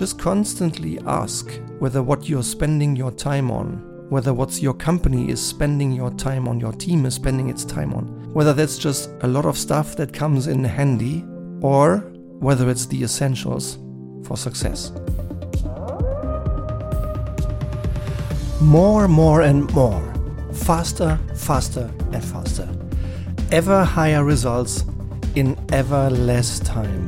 just 0.00 0.18
constantly 0.18 0.98
ask 1.00 1.60
whether 1.78 2.02
what 2.02 2.26
you're 2.26 2.42
spending 2.42 2.96
your 2.96 3.10
time 3.10 3.50
on, 3.50 4.06
whether 4.08 4.32
what 4.32 4.62
your 4.62 4.72
company 4.72 5.28
is 5.28 5.46
spending 5.46 5.92
your 5.92 6.10
time 6.12 6.48
on, 6.48 6.58
your 6.58 6.72
team 6.72 7.04
is 7.04 7.12
spending 7.12 7.50
its 7.50 7.66
time 7.66 7.92
on, 7.92 8.06
whether 8.32 8.54
that's 8.54 8.78
just 8.78 9.10
a 9.20 9.28
lot 9.28 9.44
of 9.44 9.58
stuff 9.58 9.96
that 9.96 10.10
comes 10.10 10.46
in 10.46 10.64
handy, 10.64 11.22
or 11.60 11.98
whether 12.38 12.70
it's 12.70 12.86
the 12.86 13.02
essentials 13.02 13.76
for 14.24 14.38
success. 14.38 14.90
More, 18.58 19.06
more, 19.06 19.42
and 19.42 19.70
more. 19.74 20.14
Faster, 20.64 21.18
faster, 21.36 21.92
and 22.12 22.24
faster. 22.24 22.66
Ever 23.52 23.84
higher 23.84 24.24
results 24.24 24.82
in 25.34 25.58
ever 25.70 26.08
less 26.08 26.58
time. 26.60 27.04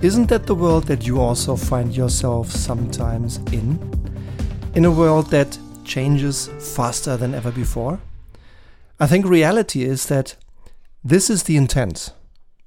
Isn't 0.00 0.28
that 0.28 0.46
the 0.46 0.54
world 0.54 0.84
that 0.84 1.04
you 1.08 1.20
also 1.20 1.56
find 1.56 1.96
yourself 1.96 2.52
sometimes 2.52 3.38
in? 3.50 3.80
In 4.76 4.84
a 4.84 4.92
world 4.92 5.26
that 5.30 5.58
changes 5.84 6.46
faster 6.76 7.16
than 7.16 7.34
ever 7.34 7.50
before? 7.50 7.98
I 9.00 9.08
think 9.08 9.26
reality 9.26 9.82
is 9.82 10.06
that 10.06 10.36
this 11.02 11.28
is 11.28 11.42
the 11.42 11.56
intent. 11.56 12.12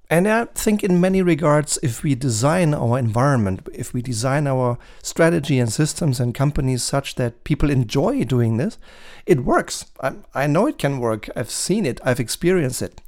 And 0.09 0.27
I 0.27 0.43
think, 0.43 0.83
in 0.83 0.99
many 0.99 1.21
regards, 1.21 1.79
if 1.81 2.03
we 2.03 2.15
design 2.15 2.73
our 2.73 2.99
environment, 2.99 3.65
if 3.73 3.93
we 3.93 4.01
design 4.01 4.45
our 4.45 4.77
strategy 5.01 5.57
and 5.57 5.71
systems 5.71 6.19
and 6.19 6.35
companies 6.35 6.83
such 6.83 7.15
that 7.15 7.45
people 7.45 7.69
enjoy 7.69 8.25
doing 8.25 8.57
this, 8.57 8.77
it 9.25 9.45
works. 9.45 9.85
I, 10.01 10.15
I 10.33 10.47
know 10.47 10.67
it 10.67 10.77
can 10.77 10.99
work. 10.99 11.29
I've 11.33 11.49
seen 11.49 11.85
it, 11.85 12.01
I've 12.03 12.19
experienced 12.19 12.81
it. 12.81 12.99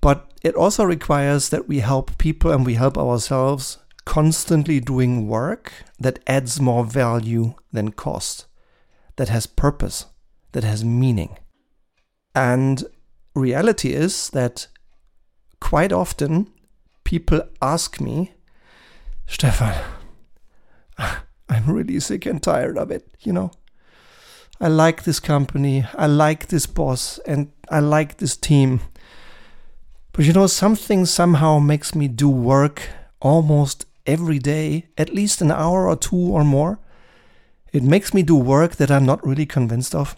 But 0.00 0.30
it 0.42 0.54
also 0.54 0.84
requires 0.84 1.48
that 1.48 1.68
we 1.68 1.80
help 1.80 2.18
people 2.18 2.52
and 2.52 2.64
we 2.64 2.74
help 2.74 2.96
ourselves 2.96 3.78
constantly 4.04 4.80
doing 4.80 5.28
work 5.28 5.72
that 5.98 6.20
adds 6.26 6.60
more 6.60 6.84
value 6.84 7.54
than 7.72 7.92
cost, 7.92 8.46
that 9.16 9.28
has 9.28 9.46
purpose, 9.46 10.06
that 10.52 10.64
has 10.64 10.84
meaning. 10.84 11.36
And 12.34 12.84
reality 13.34 13.92
is 13.92 14.30
that 14.30 14.68
quite 15.60 15.92
often 15.92 16.50
people 17.04 17.42
ask 17.60 18.00
me, 18.00 18.32
Stefan, 19.26 19.74
I'm 20.98 21.66
really 21.66 22.00
sick 22.00 22.26
and 22.26 22.42
tired 22.42 22.78
of 22.78 22.90
it, 22.90 23.06
you 23.20 23.32
know. 23.32 23.50
I 24.60 24.68
like 24.68 25.04
this 25.04 25.20
company, 25.20 25.84
I 25.94 26.06
like 26.06 26.48
this 26.48 26.66
boss, 26.66 27.18
and 27.26 27.52
I 27.70 27.80
like 27.80 28.16
this 28.18 28.36
team. 28.36 28.80
But 30.18 30.26
you 30.26 30.32
know, 30.32 30.48
something 30.48 31.06
somehow 31.06 31.60
makes 31.60 31.94
me 31.94 32.08
do 32.08 32.28
work 32.28 32.88
almost 33.20 33.86
every 34.04 34.40
day, 34.40 34.88
at 34.98 35.14
least 35.14 35.40
an 35.40 35.52
hour 35.52 35.86
or 35.86 35.94
two 35.94 36.16
or 36.16 36.42
more. 36.42 36.80
It 37.72 37.84
makes 37.84 38.12
me 38.12 38.24
do 38.24 38.34
work 38.34 38.74
that 38.78 38.90
I'm 38.90 39.06
not 39.06 39.24
really 39.24 39.46
convinced 39.46 39.94
of. 39.94 40.16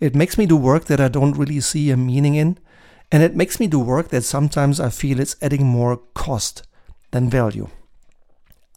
It 0.00 0.16
makes 0.16 0.36
me 0.36 0.46
do 0.46 0.56
work 0.56 0.86
that 0.86 1.00
I 1.00 1.06
don't 1.06 1.38
really 1.38 1.60
see 1.60 1.92
a 1.92 1.96
meaning 1.96 2.34
in. 2.34 2.58
And 3.12 3.22
it 3.22 3.36
makes 3.36 3.60
me 3.60 3.68
do 3.68 3.78
work 3.78 4.08
that 4.08 4.24
sometimes 4.24 4.80
I 4.80 4.90
feel 4.90 5.20
it's 5.20 5.36
adding 5.40 5.64
more 5.64 5.98
cost 6.14 6.66
than 7.12 7.30
value. 7.30 7.68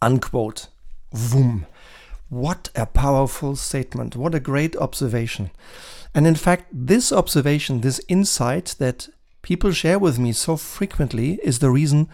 Unquote. 0.00 0.68
Voom. 1.12 1.66
What 2.28 2.68
a 2.76 2.86
powerful 2.86 3.56
statement. 3.56 4.14
What 4.14 4.36
a 4.36 4.40
great 4.40 4.76
observation. 4.76 5.50
And 6.14 6.28
in 6.28 6.36
fact, 6.36 6.68
this 6.72 7.10
observation, 7.10 7.80
this 7.80 8.00
insight 8.06 8.76
that 8.78 9.08
people 9.44 9.72
share 9.72 9.98
with 9.98 10.18
me 10.18 10.32
so 10.32 10.56
frequently 10.56 11.38
is 11.42 11.58
the 11.58 11.70
reason 11.70 12.08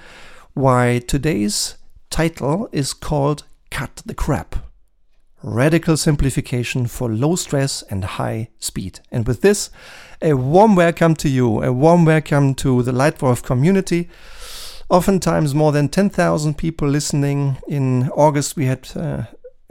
why 0.52 0.98
today's 1.06 1.76
title 2.10 2.68
is 2.72 2.92
called 2.92 3.44
Cut 3.70 4.02
the 4.04 4.14
Crap. 4.14 4.56
Radical 5.40 5.96
simplification 5.96 6.88
for 6.88 7.08
low 7.08 7.36
stress 7.36 7.82
and 7.82 8.04
high 8.04 8.48
speed. 8.58 8.98
And 9.12 9.28
with 9.28 9.42
this, 9.42 9.70
a 10.20 10.34
warm 10.34 10.74
welcome 10.74 11.14
to 11.14 11.28
you, 11.28 11.62
a 11.62 11.72
warm 11.72 12.04
welcome 12.04 12.52
to 12.56 12.82
the 12.82 12.90
Leitwolf 12.90 13.44
community. 13.44 14.10
Oftentimes, 14.88 15.54
more 15.54 15.70
than 15.70 15.88
10,000 15.88 16.58
people 16.58 16.88
listening. 16.88 17.58
In 17.68 18.10
August, 18.10 18.56
we 18.56 18.64
had 18.64 18.88
uh, 18.96 19.22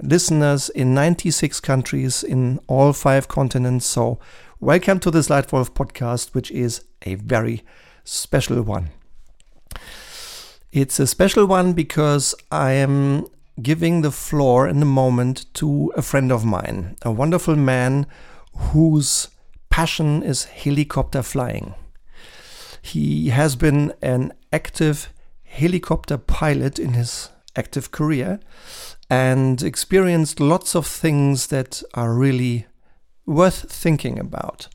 listeners 0.02 0.70
in 0.70 0.94
96 0.94 1.60
countries 1.60 2.24
in 2.24 2.62
all 2.68 2.94
five 2.94 3.28
continents. 3.28 3.86
So, 3.86 4.18
welcome 4.62 5.00
to 5.00 5.10
this 5.10 5.30
Leitwolf 5.30 5.70
podcast, 5.70 6.34
which 6.34 6.52
is 6.52 6.84
a 7.04 7.16
very 7.16 7.64
special 8.04 8.62
one. 8.62 8.90
It's 10.74 11.00
a 11.00 11.08
special 11.08 11.46
one 11.46 11.72
because 11.72 12.36
I 12.52 12.74
am 12.74 13.28
giving 13.62 14.02
the 14.02 14.12
floor 14.12 14.68
in 14.68 14.82
a 14.82 14.86
moment 14.86 15.46
to 15.56 15.94
a 15.96 16.02
friend 16.02 16.30
of 16.30 16.44
mine, 16.44 16.98
a 17.04 17.12
wonderful 17.12 17.56
man 17.56 18.06
whose 18.54 19.30
passion 19.70 20.24
is 20.24 20.44
helicopter 20.44 21.24
flying. 21.24 21.74
He 22.82 23.30
has 23.30 23.56
been 23.56 23.94
an 24.02 24.34
active 24.52 25.14
helicopter 25.44 26.18
pilot 26.18 26.78
in 26.78 26.94
his 26.94 27.30
active 27.56 27.92
career 27.92 28.42
and 29.10 29.64
experienced 29.64 30.42
lots 30.42 30.76
of 30.76 30.86
things 30.86 31.48
that 31.48 31.82
are 31.94 32.14
really 32.14 32.68
worth 33.30 33.72
thinking 33.72 34.20
about. 34.20 34.68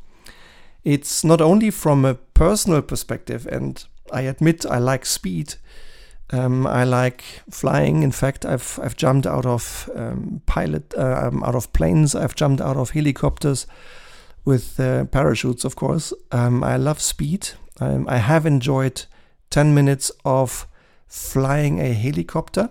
It's 0.84 1.24
not 1.24 1.40
only 1.40 1.70
from 1.70 2.04
a 2.04 2.14
personal 2.14 2.82
perspective, 2.82 3.46
and 3.50 3.84
I 4.12 4.22
admit 4.22 4.64
I 4.66 4.78
like 4.78 5.06
speed. 5.06 5.54
Um, 6.30 6.66
I 6.66 6.84
like 6.84 7.22
flying. 7.50 8.02
In 8.02 8.12
fact, 8.12 8.44
I've 8.44 8.78
I've 8.82 8.96
jumped 8.96 9.26
out 9.26 9.46
of 9.46 9.90
um, 9.94 10.42
pilot 10.46 10.94
uh, 10.96 11.28
um, 11.28 11.42
out 11.42 11.54
of 11.54 11.72
planes. 11.72 12.14
I've 12.14 12.34
jumped 12.34 12.60
out 12.60 12.76
of 12.76 12.90
helicopters 12.90 13.66
with 14.44 14.78
uh, 14.78 15.04
parachutes, 15.06 15.64
of 15.64 15.76
course. 15.76 16.12
Um, 16.30 16.62
I 16.62 16.76
love 16.76 17.00
speed. 17.00 17.50
Um, 17.80 18.06
I 18.08 18.18
have 18.18 18.46
enjoyed 18.46 19.06
10 19.50 19.74
minutes 19.74 20.12
of 20.24 20.66
flying 21.06 21.80
a 21.80 21.92
helicopter 21.92 22.70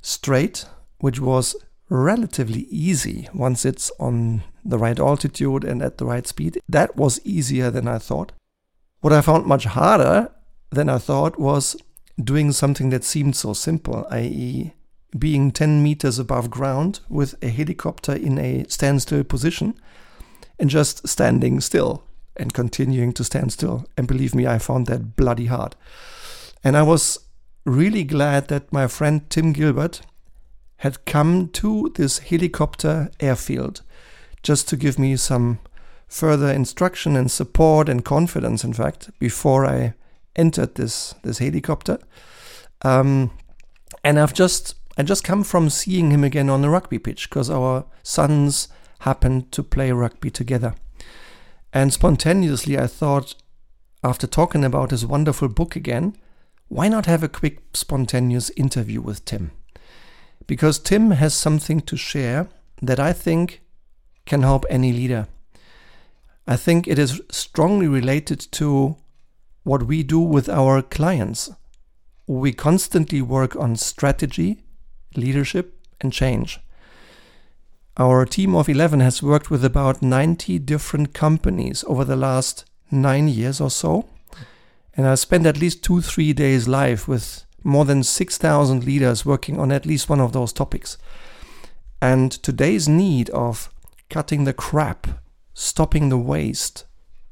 straight, 0.00 0.66
which 0.98 1.20
was 1.20 1.56
relatively 1.88 2.66
easy 2.70 3.28
once 3.34 3.64
it's 3.64 3.90
on 3.98 4.42
the 4.64 4.78
right 4.78 4.98
altitude 4.98 5.64
and 5.64 5.82
at 5.82 5.98
the 5.98 6.04
right 6.04 6.26
speed. 6.26 6.60
That 6.68 6.96
was 6.96 7.20
easier 7.24 7.70
than 7.70 7.88
I 7.88 7.98
thought. 7.98 8.32
What 9.00 9.12
I 9.12 9.20
found 9.20 9.46
much 9.46 9.64
harder 9.64 10.30
than 10.70 10.88
I 10.88 10.98
thought 10.98 11.38
was 11.38 11.76
doing 12.22 12.52
something 12.52 12.90
that 12.90 13.04
seemed 13.04 13.36
so 13.36 13.52
simple, 13.52 14.06
i.e., 14.10 14.74
being 15.18 15.50
10 15.50 15.82
meters 15.82 16.18
above 16.18 16.50
ground 16.50 17.00
with 17.08 17.34
a 17.42 17.48
helicopter 17.48 18.12
in 18.14 18.38
a 18.38 18.64
standstill 18.68 19.24
position 19.24 19.74
and 20.58 20.70
just 20.70 21.06
standing 21.06 21.60
still 21.60 22.04
and 22.36 22.54
continuing 22.54 23.12
to 23.12 23.24
stand 23.24 23.52
still. 23.52 23.84
And 23.96 24.08
believe 24.08 24.34
me, 24.34 24.46
I 24.46 24.58
found 24.58 24.86
that 24.86 25.16
bloody 25.16 25.46
hard. 25.46 25.76
And 26.64 26.76
I 26.76 26.82
was 26.82 27.18
really 27.66 28.04
glad 28.04 28.48
that 28.48 28.72
my 28.72 28.86
friend 28.86 29.28
Tim 29.28 29.52
Gilbert 29.52 30.00
had 30.76 31.04
come 31.04 31.48
to 31.48 31.92
this 31.94 32.18
helicopter 32.18 33.10
airfield 33.20 33.82
just 34.42 34.68
to 34.68 34.76
give 34.76 34.98
me 34.98 35.16
some 35.16 35.58
further 36.08 36.50
instruction 36.50 37.16
and 37.16 37.30
support 37.30 37.88
and 37.88 38.04
confidence, 38.04 38.64
in 38.64 38.72
fact, 38.72 39.10
before 39.18 39.64
I 39.64 39.94
entered 40.36 40.74
this 40.74 41.14
this 41.22 41.38
helicopter. 41.38 41.98
Um, 42.82 43.30
and 44.04 44.18
I've 44.18 44.34
just 44.34 44.74
I 44.98 45.02
just 45.02 45.24
come 45.24 45.42
from 45.42 45.70
seeing 45.70 46.10
him 46.10 46.24
again 46.24 46.50
on 46.50 46.62
the 46.62 46.70
rugby 46.70 46.98
pitch 46.98 47.30
because 47.30 47.48
our 47.48 47.86
sons 48.02 48.68
happened 49.00 49.50
to 49.52 49.62
play 49.62 49.90
rugby 49.90 50.30
together. 50.30 50.74
And 51.72 51.92
spontaneously, 51.92 52.78
I 52.78 52.86
thought, 52.86 53.34
after 54.04 54.26
talking 54.26 54.64
about 54.64 54.90
his 54.90 55.06
wonderful 55.06 55.48
book 55.48 55.74
again, 55.74 56.14
why 56.68 56.88
not 56.88 57.06
have 57.06 57.22
a 57.22 57.28
quick, 57.28 57.60
spontaneous 57.72 58.50
interview 58.50 59.00
with 59.00 59.24
Tim? 59.24 59.52
Because 60.46 60.78
Tim 60.78 61.12
has 61.12 61.32
something 61.32 61.80
to 61.82 61.96
share 61.96 62.48
that 62.82 63.00
I 63.00 63.12
think 63.14 63.61
can 64.26 64.42
help 64.42 64.64
any 64.68 64.92
leader. 64.92 65.28
I 66.46 66.56
think 66.56 66.88
it 66.88 66.98
is 66.98 67.20
strongly 67.30 67.86
related 67.86 68.40
to 68.52 68.96
what 69.62 69.84
we 69.84 70.02
do 70.02 70.18
with 70.18 70.48
our 70.48 70.82
clients. 70.82 71.50
We 72.26 72.52
constantly 72.52 73.22
work 73.22 73.54
on 73.56 73.76
strategy, 73.76 74.62
leadership, 75.16 75.78
and 76.00 76.12
change. 76.12 76.60
Our 77.96 78.24
team 78.24 78.54
of 78.54 78.68
11 78.68 79.00
has 79.00 79.22
worked 79.22 79.50
with 79.50 79.64
about 79.64 80.02
90 80.02 80.58
different 80.60 81.12
companies 81.12 81.84
over 81.86 82.04
the 82.04 82.16
last 82.16 82.64
nine 82.90 83.28
years 83.28 83.60
or 83.60 83.70
so. 83.70 84.06
And 84.94 85.06
I 85.06 85.14
spent 85.14 85.46
at 85.46 85.58
least 85.58 85.84
two, 85.84 86.00
three 86.00 86.32
days 86.32 86.66
live 86.66 87.06
with 87.06 87.44
more 87.62 87.84
than 87.84 88.02
6,000 88.02 88.84
leaders 88.84 89.24
working 89.24 89.58
on 89.58 89.70
at 89.70 89.86
least 89.86 90.08
one 90.08 90.20
of 90.20 90.32
those 90.32 90.52
topics. 90.52 90.98
And 92.00 92.32
today's 92.32 92.88
need 92.88 93.30
of 93.30 93.72
cutting 94.12 94.44
the 94.44 94.52
crap, 94.52 95.06
stopping 95.54 96.10
the 96.10 96.18
waste, 96.18 96.84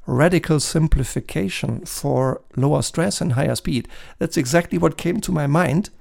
radical 0.07 0.59
simplification 0.59 1.85
for 1.85 2.41
lower 2.57 2.81
stress 2.81 3.21
and 3.21 3.33
higher 3.33 3.55
speed, 3.55 3.87
that's 4.17 4.35
exactly 4.35 4.79
what 4.79 4.97
came 4.97 5.21
to 5.21 5.31
my 5.31 5.45
mind 5.45 5.91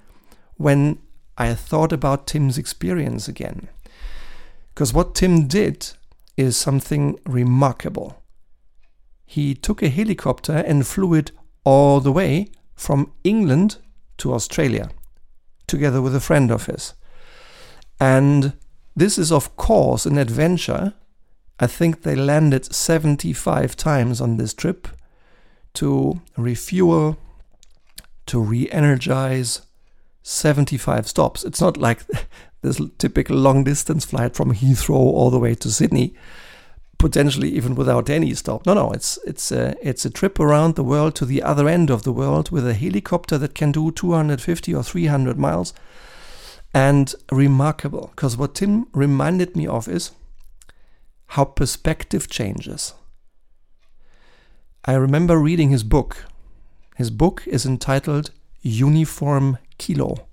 when 0.57 0.99
I 1.37 1.53
thought 1.53 1.93
about 1.93 2.27
Tim's 2.27 2.57
experience 2.57 3.29
again. 3.29 3.69
Because 4.75 4.95
what 4.95 5.15
Tim 5.15 5.47
did 5.47 5.91
is 6.39 6.57
something 6.57 7.19
remarkable. 7.27 8.23
He 9.27 9.55
took 9.55 9.83
a 9.83 9.91
helicopter 9.91 10.57
and 10.67 10.87
flew 10.87 11.13
it 11.13 11.31
all 11.63 12.01
the 12.01 12.11
way 12.11 12.49
from 12.75 13.13
England 13.23 13.77
to 14.17 14.33
Australia, 14.33 14.91
together 15.67 16.01
with 16.01 16.15
a 16.15 16.21
friend 16.21 16.51
of 16.51 16.67
his. 16.67 16.95
And 18.01 18.55
this 18.97 19.19
is, 19.19 19.31
of 19.33 19.57
course, 19.57 20.07
an 20.07 20.19
adventure. 20.19 20.95
I 21.59 21.67
think 21.67 22.03
they 22.03 22.17
landed 22.17 22.73
75 22.73 23.77
times 23.77 24.21
on 24.21 24.37
this 24.37 24.55
trip 24.55 24.89
to 25.75 26.21
refuel, 26.37 27.19
to 28.27 28.41
re 28.41 28.69
energize, 28.71 29.63
75 30.23 31.09
stops. 31.09 31.45
It's 31.45 31.61
not 31.61 31.77
like 31.77 32.01
this 32.63 32.81
typical 32.99 33.37
long 33.37 33.65
distance 33.65 34.05
flight 34.05 34.35
from 34.35 34.55
Heathrow 34.55 34.95
all 34.95 35.31
the 35.31 35.39
way 35.39 35.55
to 35.57 35.71
Sydney, 35.71 36.15
potentially 36.99 37.51
even 37.51 37.75
without 37.75 38.11
any 38.11 38.35
stop. 38.35 38.67
No, 38.67 38.75
no, 38.75 38.93
it's 38.93 39.19
it's 39.27 39.51
a 39.51 39.75
it's 39.83 40.05
a 40.05 40.11
trip 40.11 40.39
around 40.39 40.75
the 40.75 40.85
world 40.85 41.15
to 41.17 41.25
the 41.25 41.43
other 41.43 41.69
end 41.69 41.91
of 41.91 42.03
the 42.03 42.13
world 42.13 42.51
with 42.51 42.67
a 42.67 42.75
helicopter 42.75 43.39
that 43.39 43.55
can 43.55 43.73
do 43.73 43.91
250 43.91 44.75
or 44.75 44.83
300 44.83 45.39
miles. 45.39 45.73
And 46.73 47.15
remarkable, 47.33 48.13
because 48.15 48.37
what 48.37 48.55
Tim 48.55 48.87
reminded 48.93 49.57
me 49.57 49.67
of 49.67 49.89
is 49.89 50.13
how 51.29 51.45
perspective 51.45 52.29
changes. 52.29 52.95
I 54.85 54.95
remember 54.95 55.39
reading 55.39 55.71
his 55.71 55.85
book. 55.85 56.25
His 56.97 57.11
book 57.11 57.43
is 57.47 57.67
entitled 57.67 58.31
Uniform 58.63 59.59
Kilo. 59.79 60.27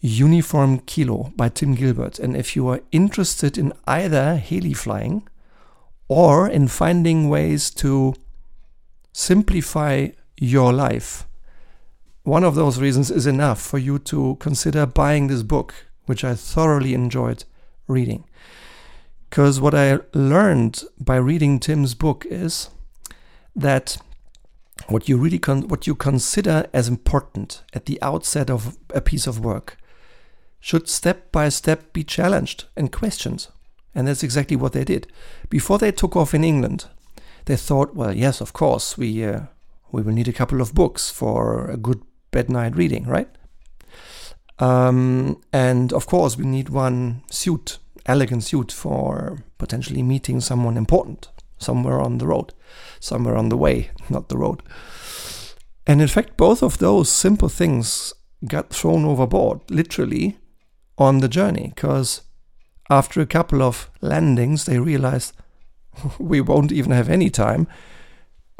Uniform 0.00 0.78
Kilo 0.80 1.32
by 1.36 1.48
Tim 1.48 1.74
Gilbert. 1.74 2.18
And 2.18 2.36
if 2.36 2.54
you 2.54 2.68
are 2.68 2.80
interested 2.92 3.58
in 3.58 3.72
either 3.86 4.36
heli 4.36 4.72
flying 4.72 5.28
or 6.08 6.48
in 6.48 6.68
finding 6.68 7.28
ways 7.28 7.70
to 7.72 8.14
simplify 9.12 10.08
your 10.36 10.72
life, 10.72 11.27
one 12.28 12.44
of 12.44 12.54
those 12.54 12.78
reasons 12.78 13.10
is 13.10 13.26
enough 13.26 13.58
for 13.60 13.78
you 13.78 13.98
to 13.98 14.36
consider 14.38 14.84
buying 14.84 15.28
this 15.28 15.42
book, 15.42 15.74
which 16.04 16.24
I 16.24 16.34
thoroughly 16.34 16.92
enjoyed 16.92 17.44
reading. 17.86 18.24
Because 19.30 19.60
what 19.60 19.74
I 19.74 20.00
learned 20.12 20.84
by 21.00 21.16
reading 21.16 21.58
Tim's 21.58 21.94
book 21.94 22.26
is 22.28 22.68
that 23.56 23.96
what 24.88 25.08
you 25.08 25.16
really 25.16 25.38
con- 25.38 25.68
what 25.68 25.86
you 25.86 25.94
consider 25.94 26.66
as 26.74 26.86
important 26.86 27.62
at 27.72 27.86
the 27.86 28.00
outset 28.02 28.50
of 28.50 28.76
a 28.94 29.00
piece 29.00 29.26
of 29.26 29.42
work 29.42 29.78
should 30.60 30.86
step 30.86 31.32
by 31.32 31.48
step 31.48 31.92
be 31.94 32.04
challenged 32.04 32.66
and 32.76 32.92
questioned. 32.92 33.48
And 33.94 34.06
that's 34.06 34.22
exactly 34.22 34.56
what 34.56 34.74
they 34.74 34.84
did. 34.84 35.06
Before 35.48 35.78
they 35.78 35.92
took 35.92 36.14
off 36.14 36.34
in 36.34 36.44
England, 36.44 36.86
they 37.46 37.56
thought, 37.56 37.94
well, 37.94 38.14
yes, 38.14 38.42
of 38.42 38.52
course, 38.52 38.98
we 38.98 39.24
uh, 39.24 39.40
we 39.90 40.02
will 40.02 40.12
need 40.12 40.28
a 40.28 40.32
couple 40.32 40.60
of 40.60 40.74
books 40.74 41.10
for 41.10 41.70
a 41.70 41.78
good 41.78 42.02
bed 42.38 42.48
night 42.48 42.76
reading, 42.76 43.04
right? 43.04 43.28
Um, 44.60 45.40
and 45.52 45.92
of 45.92 46.06
course, 46.06 46.36
we 46.36 46.44
need 46.46 46.68
one 46.68 47.22
suit, 47.30 47.78
elegant 48.06 48.44
suit 48.44 48.70
for 48.70 49.42
potentially 49.58 50.04
meeting 50.04 50.40
someone 50.40 50.76
important 50.76 51.30
somewhere 51.58 52.00
on 52.00 52.18
the 52.18 52.28
road, 52.28 52.54
somewhere 53.00 53.36
on 53.36 53.48
the 53.48 53.56
way, 53.56 53.90
not 54.08 54.28
the 54.28 54.38
road. 54.38 54.62
And 55.84 56.00
in 56.00 56.06
fact, 56.06 56.36
both 56.36 56.62
of 56.62 56.78
those 56.78 57.10
simple 57.10 57.48
things 57.48 58.14
got 58.46 58.70
thrown 58.70 59.04
overboard, 59.04 59.60
literally, 59.68 60.38
on 60.96 61.18
the 61.18 61.28
journey, 61.28 61.72
because 61.74 62.22
after 62.88 63.20
a 63.20 63.26
couple 63.26 63.62
of 63.62 63.90
landings, 64.00 64.64
they 64.64 64.78
realized 64.78 65.32
we 66.20 66.40
won't 66.40 66.70
even 66.70 66.92
have 66.92 67.08
any 67.08 67.30
time 67.30 67.66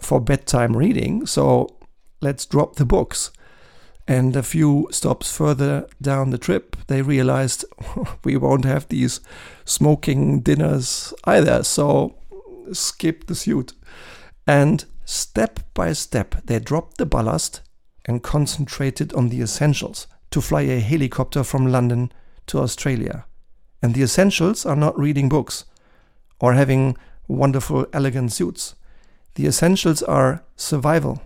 for 0.00 0.20
bedtime 0.20 0.76
reading, 0.76 1.26
so 1.26 1.69
let's 2.20 2.44
drop 2.44 2.74
the 2.74 2.84
books. 2.84 3.31
And 4.08 4.34
a 4.34 4.43
few 4.43 4.88
stops 4.90 5.31
further 5.37 5.87
down 6.00 6.31
the 6.31 6.38
trip, 6.38 6.78
they 6.87 7.02
realized 7.02 7.66
we 8.25 8.38
won't 8.38 8.64
have 8.64 8.88
these 8.88 9.20
smoking 9.66 10.40
dinners 10.40 11.12
either. 11.25 11.62
So 11.62 12.16
skip 12.72 13.26
the 13.26 13.34
suit. 13.34 13.75
And 14.46 14.87
step 15.05 15.60
by 15.75 15.93
step, 15.93 16.37
they 16.46 16.58
dropped 16.58 16.96
the 16.96 17.05
ballast 17.05 17.60
and 18.06 18.22
concentrated 18.22 19.12
on 19.12 19.28
the 19.28 19.43
essentials 19.43 20.06
to 20.31 20.40
fly 20.40 20.62
a 20.62 20.81
helicopter 20.81 21.44
from 21.44 21.66
London 21.66 22.10
to 22.46 22.60
Australia. 22.60 23.26
And 23.82 23.93
the 23.93 24.02
essentials 24.02 24.64
are 24.64 24.75
not 24.75 24.99
reading 24.99 25.28
books 25.28 25.66
or 26.40 26.55
having 26.55 26.96
wonderful, 27.26 27.87
elegant 27.93 28.32
suits. 28.32 28.75
The 29.34 29.46
essentials 29.46 30.02
are 30.02 30.44
survival, 30.56 31.20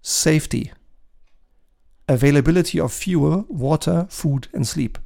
safety, 0.00 0.72
availability 2.08 2.78
of 2.78 2.92
fuel, 2.92 3.46
water, 3.48 4.06
food, 4.10 4.48
and 4.52 4.66
sleep, 4.66 4.98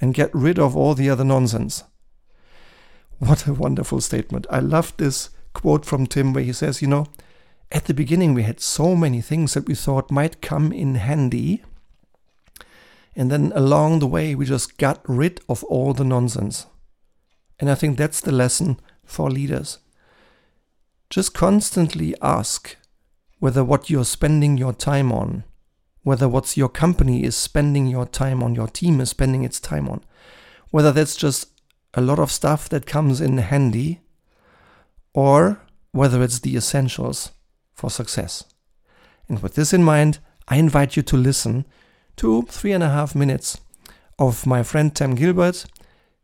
and 0.00 0.14
get 0.14 0.34
rid 0.34 0.58
of 0.58 0.76
all 0.76 0.94
the 0.94 1.10
other 1.10 1.24
nonsense. 1.24 1.84
What 3.18 3.46
a 3.46 3.52
wonderful 3.52 4.00
statement. 4.00 4.46
I 4.48 4.60
love 4.60 4.96
this 4.96 5.30
quote 5.52 5.84
from 5.84 6.06
Tim 6.06 6.32
where 6.32 6.44
he 6.44 6.52
says, 6.52 6.80
You 6.80 6.88
know, 6.88 7.06
at 7.72 7.86
the 7.86 7.94
beginning 7.94 8.32
we 8.32 8.44
had 8.44 8.60
so 8.60 8.94
many 8.94 9.20
things 9.20 9.54
that 9.54 9.66
we 9.66 9.74
thought 9.74 10.10
might 10.10 10.40
come 10.40 10.72
in 10.72 10.94
handy. 10.94 11.62
And 13.16 13.30
then 13.30 13.52
along 13.54 13.98
the 13.98 14.06
way, 14.06 14.34
we 14.34 14.44
just 14.46 14.78
got 14.78 15.00
rid 15.08 15.40
of 15.48 15.64
all 15.64 15.92
the 15.92 16.04
nonsense. 16.04 16.66
And 17.58 17.68
I 17.68 17.74
think 17.74 17.98
that's 17.98 18.20
the 18.20 18.30
lesson 18.30 18.78
for 19.04 19.28
leaders. 19.28 19.78
Just 21.10 21.34
constantly 21.34 22.14
ask 22.22 22.76
whether 23.40 23.64
what 23.64 23.90
you're 23.90 24.04
spending 24.04 24.56
your 24.56 24.72
time 24.72 25.10
on 25.10 25.42
whether 26.08 26.26
what's 26.26 26.56
your 26.56 26.70
company 26.70 27.22
is 27.22 27.36
spending 27.36 27.86
your 27.86 28.06
time 28.06 28.42
on, 28.42 28.54
your 28.54 28.66
team 28.66 28.98
is 28.98 29.10
spending 29.10 29.44
its 29.44 29.60
time 29.60 29.86
on, 29.90 30.02
whether 30.70 30.90
that's 30.90 31.14
just 31.14 31.48
a 31.92 32.00
lot 32.00 32.18
of 32.18 32.32
stuff 32.32 32.66
that 32.66 32.86
comes 32.86 33.20
in 33.20 33.36
handy, 33.36 34.00
or 35.12 35.60
whether 35.92 36.22
it's 36.22 36.38
the 36.38 36.56
essentials 36.56 37.32
for 37.74 37.90
success. 37.90 38.42
And 39.28 39.42
with 39.42 39.54
this 39.54 39.74
in 39.74 39.84
mind, 39.84 40.18
I 40.48 40.56
invite 40.56 40.96
you 40.96 41.02
to 41.02 41.16
listen 41.18 41.66
to 42.16 42.40
three 42.48 42.72
and 42.72 42.82
a 42.82 42.88
half 42.88 43.14
minutes 43.14 43.60
of 44.18 44.46
my 44.46 44.62
friend 44.62 44.96
Tim 44.96 45.14
Gilbert 45.14 45.66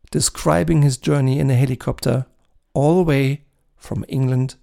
describing 0.09 0.81
his 0.81 0.97
journey 0.97 1.37
in 1.37 1.51
a 1.51 1.55
helicopter 1.55 2.25
all 2.73 2.95
the 2.95 3.03
way 3.03 3.43
from 3.77 4.03
England 4.07 4.55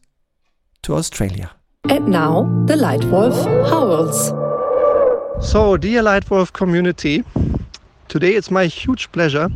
to 0.82 0.96
Australia. 0.96 1.52
And 1.88 2.08
now 2.08 2.42
the 2.66 2.74
Leitwolf 2.74 3.70
howls. 3.70 4.51
So, 5.42 5.76
dear 5.76 6.02
Leitwolf 6.02 6.52
community, 6.52 7.24
today 8.08 8.34
it's 8.36 8.50
my 8.50 8.66
huge 8.66 9.10
pleasure 9.10 9.50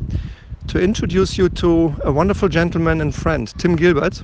to 0.66 0.80
introduce 0.80 1.38
you 1.38 1.48
to 1.50 1.94
a 2.04 2.10
wonderful 2.10 2.48
gentleman 2.48 3.00
and 3.00 3.14
friend, 3.14 3.54
Tim 3.56 3.76
Gilbert, 3.76 4.20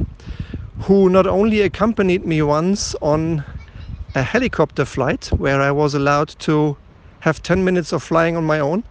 who 0.80 1.08
not 1.08 1.26
only 1.26 1.60
accompanied 1.62 2.26
me 2.26 2.42
once 2.42 2.96
on 2.96 3.44
a 4.16 4.22
helicopter 4.22 4.84
flight 4.84 5.26
where 5.36 5.62
I 5.62 5.70
was 5.70 5.94
allowed 5.94 6.30
to 6.40 6.76
have 7.20 7.42
10 7.42 7.64
minutes 7.64 7.92
of 7.92 8.02
flying 8.02 8.36
on 8.36 8.44
my 8.44 8.58
own, 8.58 8.82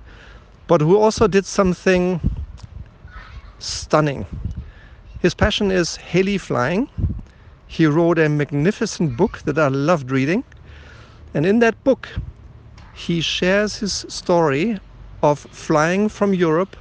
but 0.68 0.80
who 0.80 0.98
also 0.98 1.28
did 1.28 1.46
something 1.46 2.22
stunning. 3.60 4.26
His 5.20 5.36
passion 5.36 5.72
is 5.72 5.98
heli 5.98 6.38
flying. 6.38 6.88
He 7.68 7.86
wrote 7.86 8.18
a 8.18 8.30
magnificent 8.30 9.18
book 9.18 9.40
that 9.40 9.60
I 9.60 9.68
loved 9.68 10.10
reading. 10.10 10.46
And 11.34 11.46
in 11.46 11.60
that 11.60 11.82
book, 11.84 12.08
he 12.94 13.22
shares 13.22 13.78
his 13.78 14.06
story 14.10 14.80
of 15.24 15.40
flying 15.40 16.10
from 16.10 16.34
Europe 16.34 16.76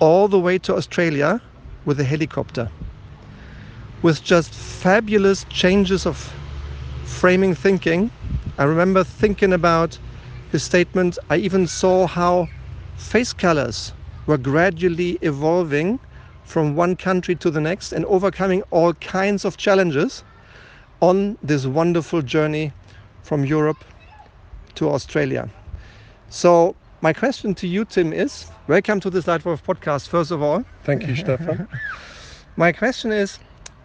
all 0.00 0.28
the 0.28 0.38
way 0.38 0.58
to 0.58 0.74
Australia 0.76 1.40
with 1.84 2.00
a 2.00 2.04
helicopter 2.04 2.70
with 4.02 4.22
just 4.22 4.54
fabulous 4.54 5.44
changes 5.50 6.06
of 6.06 6.32
framing 7.04 7.54
thinking. 7.54 8.10
I 8.58 8.64
remember 8.64 9.02
thinking 9.04 9.52
about 9.52 9.98
his 10.52 10.62
statement. 10.62 11.18
I 11.30 11.36
even 11.38 11.66
saw 11.66 12.06
how 12.06 12.48
face 12.96 13.32
colors 13.32 13.92
were 14.26 14.38
gradually 14.38 15.18
evolving 15.22 15.98
from 16.44 16.76
one 16.76 16.96
country 16.96 17.34
to 17.36 17.50
the 17.50 17.60
next 17.60 17.92
and 17.92 18.04
overcoming 18.06 18.62
all 18.70 18.92
kinds 18.94 19.44
of 19.44 19.56
challenges 19.56 20.22
on 21.00 21.36
this 21.42 21.66
wonderful 21.66 22.22
journey 22.22 22.72
from 23.22 23.44
Europe 23.44 23.84
to 24.76 24.88
Australia. 24.90 25.48
So 26.28 26.76
my 27.00 27.12
question 27.12 27.54
to 27.56 27.66
you, 27.66 27.84
Tim, 27.84 28.12
is 28.12 28.46
welcome 28.68 29.00
to 29.00 29.10
this 29.10 29.26
Leitwolf 29.26 29.62
podcast, 29.62 30.08
first 30.08 30.30
of 30.30 30.42
all. 30.42 30.64
Thank 30.84 31.06
you, 31.06 31.14
Stefan. 31.14 31.68
my 32.56 32.72
question 32.72 33.12
is 33.12 33.38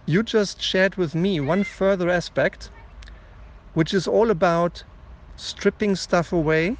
you 0.05 0.23
just 0.23 0.61
shared 0.61 0.95
with 0.95 1.15
me 1.15 1.39
one 1.39 1.63
further 1.63 2.09
aspect, 2.09 2.69
which 3.73 3.93
is 3.93 4.07
all 4.07 4.29
about 4.31 4.83
stripping 5.35 5.95
stuff 5.95 6.31
away 6.31 6.77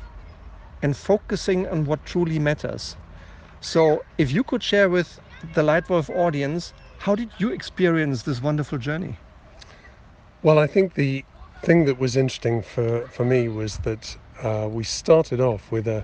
and 0.81 0.95
focusing 0.95 1.67
on 1.67 1.85
what 1.85 2.05
truly 2.05 2.39
matters. 2.39 2.95
So, 3.59 4.03
if 4.17 4.31
you 4.31 4.43
could 4.43 4.63
share 4.63 4.89
with 4.89 5.19
the 5.53 5.61
Leitwolf 5.61 6.09
audience, 6.09 6.73
how 6.99 7.15
did 7.15 7.29
you 7.37 7.51
experience 7.51 8.23
this 8.23 8.41
wonderful 8.41 8.77
journey? 8.77 9.17
Well, 10.43 10.57
I 10.59 10.67
think 10.67 10.95
the 10.95 11.23
thing 11.61 11.85
that 11.85 11.99
was 11.99 12.17
interesting 12.17 12.63
for, 12.63 13.07
for 13.07 13.23
me 13.23 13.47
was 13.47 13.77
that 13.79 14.17
uh, 14.41 14.67
we 14.69 14.83
started 14.83 15.39
off 15.39 15.71
with 15.71 15.87
a, 15.87 16.03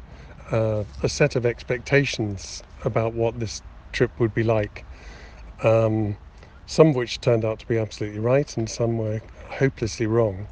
uh, 0.52 0.84
a 1.02 1.10
set 1.10 1.36
of 1.36 1.46
expectations 1.46 2.62
about 2.86 3.14
what 3.14 3.40
this 3.40 3.62
trip 3.92 4.12
would 4.20 4.34
be 4.36 4.44
like. 4.44 4.86
Um, 5.64 6.16
some 6.68 6.90
of 6.90 6.96
which 6.96 7.22
turned 7.22 7.44
out 7.44 7.60
to 7.60 7.68
be 7.68 7.78
absolutely 7.78 8.20
right, 8.20 8.56
and 8.56 8.70
some 8.70 8.98
were 9.00 9.20
hopelessly 9.50 10.06
wrong. 10.06 10.48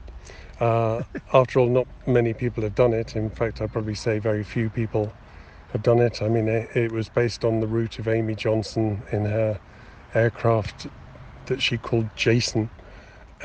Uh, 0.60 1.04
after 1.34 1.60
all, 1.60 1.68
not 1.68 1.88
many 2.08 2.34
people 2.34 2.64
have 2.64 2.74
done 2.74 2.94
it. 2.94 3.16
In 3.16 3.30
fact, 3.30 3.62
I'd 3.62 3.72
probably 3.72 3.96
say 3.96 4.18
very 4.18 4.44
few 4.44 4.70
people 4.70 5.14
have 5.72 5.84
done 5.84 6.00
it. 6.00 6.22
I 6.24 6.30
mean, 6.30 6.48
it, 6.48 6.76
it 6.76 6.92
was 6.92 7.10
based 7.10 7.46
on 7.46 7.60
the 7.60 7.68
route 7.68 8.00
of 8.00 8.08
Amy 8.08 8.34
Johnson 8.34 9.04
in 9.12 9.26
her 9.26 9.60
aircraft 10.16 10.88
that 11.46 11.62
she 11.62 11.78
called 11.78 12.08
Jason. 12.16 12.70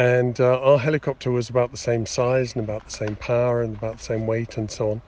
And 0.01 0.41
uh, 0.41 0.59
our 0.63 0.79
helicopter 0.79 1.31
was 1.31 1.51
about 1.51 1.73
the 1.73 1.77
same 1.77 2.07
size 2.07 2.55
and 2.55 2.65
about 2.65 2.87
the 2.87 2.91
same 2.91 3.17
power 3.17 3.61
and 3.61 3.75
about 3.75 3.99
the 3.99 4.03
same 4.05 4.27
weight 4.27 4.57
and 4.57 4.71
so 4.71 4.93
on. 4.93 5.03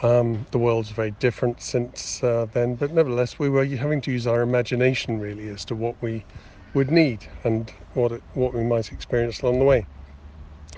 Um, 0.00 0.46
the 0.52 0.58
world's 0.58 0.88
very 0.88 1.10
different 1.10 1.60
since 1.60 2.24
uh, 2.24 2.46
then, 2.50 2.76
but 2.76 2.92
nevertheless, 2.92 3.38
we 3.38 3.50
were 3.50 3.66
having 3.66 4.00
to 4.00 4.10
use 4.10 4.26
our 4.26 4.40
imagination 4.40 5.20
really 5.20 5.48
as 5.48 5.66
to 5.66 5.76
what 5.76 5.96
we 6.00 6.24
would 6.72 6.90
need 6.90 7.28
and 7.44 7.70
what 7.92 8.10
it, 8.12 8.24
what 8.32 8.54
we 8.54 8.64
might 8.64 8.90
experience 8.90 9.42
along 9.42 9.58
the 9.58 9.66
way. 9.66 9.86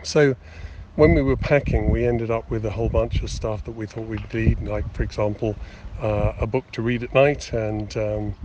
So 0.03 0.35
when 0.97 1.15
we 1.15 1.23
were 1.23 1.37
packing, 1.37 1.91
we 1.91 2.07
ended 2.07 2.33
up 2.33 2.51
with 2.51 2.65
a 2.67 2.73
whole 2.73 2.91
bunch 2.91 3.23
of 3.23 3.31
stuff 3.31 3.63
that 3.65 3.73
we 3.73 3.87
thought 3.87 4.09
we'd 4.09 4.35
need, 4.35 4.63
like 4.63 4.87
for 4.93 5.05
example, 5.05 5.61
uh, 6.03 6.33
a 6.41 6.49
book 6.49 6.73
to 6.73 6.83
read 6.83 7.05
at 7.05 7.15
night 7.15 7.53
and 7.53 7.97
um, 7.97 8.37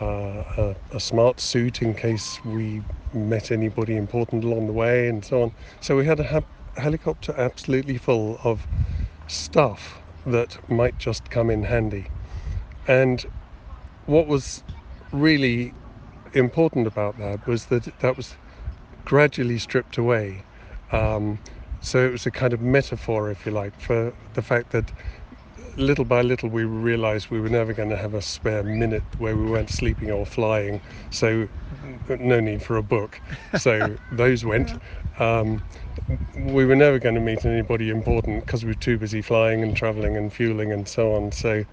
uh, 0.00 0.44
a, 0.56 0.76
a, 0.92 1.00
smart 1.00 1.40
suit 1.40 1.82
in 1.82 1.94
case 1.94 2.40
we 2.44 2.82
met 3.12 3.50
anybody 3.50 3.96
important 3.96 4.44
along 4.44 4.66
the 4.66 4.72
way, 4.72 5.08
and 5.08 5.24
so 5.24 5.42
on. 5.42 5.52
So 5.80 5.96
we 5.96 6.06
had 6.06 6.20
a 6.20 6.24
ha- 6.24 6.40
helicopter 6.76 7.34
absolutely 7.36 7.98
full 7.98 8.38
of 8.42 8.66
stuff 9.26 10.00
that 10.26 10.58
might 10.70 10.98
just 10.98 11.30
come 11.30 11.50
in 11.50 11.62
handy. 11.62 12.06
And 12.88 13.24
what 14.06 14.26
was 14.26 14.62
really 15.12 15.72
important 16.34 16.86
about 16.86 17.18
that 17.18 17.46
was 17.46 17.66
that 17.66 17.98
that 18.00 18.16
was 18.16 18.34
gradually 19.04 19.58
stripped 19.58 19.98
away. 19.98 20.42
Um, 20.92 21.38
so 21.80 22.04
it 22.04 22.12
was 22.12 22.26
a 22.26 22.30
kind 22.30 22.52
of 22.52 22.60
metaphor, 22.60 23.30
if 23.30 23.46
you 23.46 23.52
like, 23.52 23.78
for 23.80 24.12
the 24.34 24.42
fact 24.42 24.70
that 24.72 24.92
little 25.80 26.04
by 26.04 26.22
little 26.22 26.48
we 26.50 26.64
realized 26.64 27.30
we 27.30 27.40
were 27.40 27.48
never 27.48 27.72
going 27.72 27.90
to 27.90 27.96
have 27.96 28.14
a 28.14 28.22
spare 28.22 28.62
minute 28.62 29.04
where 29.18 29.36
we 29.36 29.46
weren't 29.46 29.70
sleeping 29.70 30.10
or 30.10 30.26
flying. 30.26 30.82
So 31.10 31.48
no 32.08 32.40
need 32.40 32.62
for 32.62 32.76
a 32.76 32.82
book. 32.82 33.20
So 33.58 33.96
those 34.12 34.44
went. 34.44 34.78
Um, 35.18 35.62
we 36.36 36.64
were 36.66 36.76
never 36.76 36.98
going 36.98 37.14
to 37.14 37.20
meet 37.20 37.44
anybody 37.44 37.90
important 37.90 38.44
because 38.46 38.64
we 38.64 38.70
were 38.70 38.74
too 38.74 38.98
busy 38.98 39.22
flying 39.22 39.62
and 39.62 39.76
traveling 39.76 40.16
and 40.16 40.32
fueling 40.32 40.72
and 40.72 40.88
so 40.88 41.14
on. 41.14 41.32
So 41.32 41.64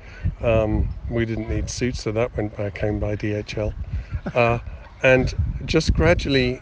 um, 0.42 0.90
we 1.10 1.26
didn't 1.26 1.50
need 1.50 1.70
suits, 1.70 2.02
so 2.04 2.12
that 2.14 2.36
went 2.38 2.56
back 2.58 2.78
home 2.80 3.00
by 3.00 3.16
DHL. 3.16 3.74
Uh, 4.34 4.60
and 5.02 5.34
just 5.66 5.94
gradually, 5.94 6.62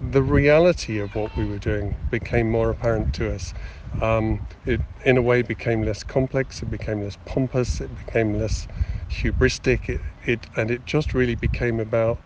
the 0.00 0.22
reality 0.22 0.98
of 0.98 1.14
what 1.14 1.36
we 1.36 1.44
were 1.46 1.58
doing 1.58 1.96
became 2.10 2.50
more 2.50 2.70
apparent 2.70 3.12
to 3.14 3.32
us. 3.34 3.54
Um, 4.00 4.40
it, 4.66 4.80
in 5.04 5.16
a 5.16 5.22
way, 5.22 5.42
became 5.42 5.82
less 5.82 6.02
complex. 6.02 6.62
It 6.62 6.70
became 6.70 7.02
less 7.02 7.16
pompous. 7.24 7.80
It 7.80 7.90
became 8.06 8.38
less 8.38 8.66
hubristic. 9.10 9.88
It, 9.88 10.00
it 10.24 10.46
and 10.56 10.70
it 10.70 10.86
just 10.86 11.14
really 11.14 11.34
became 11.34 11.80
about 11.80 12.18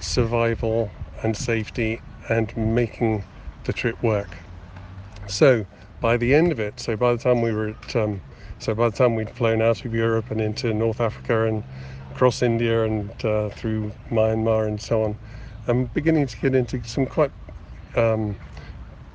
survival 0.00 0.90
and 1.22 1.36
safety 1.36 2.00
and 2.28 2.54
making 2.56 3.24
the 3.64 3.72
trip 3.72 4.02
work. 4.02 4.36
So 5.26 5.66
by 6.00 6.16
the 6.16 6.34
end 6.34 6.52
of 6.52 6.58
it, 6.60 6.80
so 6.80 6.96
by 6.96 7.12
the 7.12 7.18
time 7.18 7.42
we 7.42 7.52
were 7.52 7.68
at, 7.68 7.96
um, 7.96 8.20
so 8.58 8.74
by 8.74 8.90
the 8.90 8.96
time 8.96 9.14
we'd 9.14 9.30
flown 9.30 9.62
out 9.62 9.84
of 9.84 9.94
Europe 9.94 10.30
and 10.30 10.40
into 10.40 10.72
North 10.74 11.00
Africa 11.00 11.46
and 11.46 11.62
across 12.10 12.42
India 12.42 12.84
and 12.84 13.10
uh, 13.24 13.48
through 13.50 13.92
Myanmar 14.10 14.66
and 14.66 14.80
so 14.80 15.04
on, 15.04 15.16
I'm 15.66 15.86
beginning 15.86 16.26
to 16.26 16.36
get 16.38 16.54
into 16.54 16.82
some 16.84 17.06
quite 17.06 17.30
um, 17.96 18.36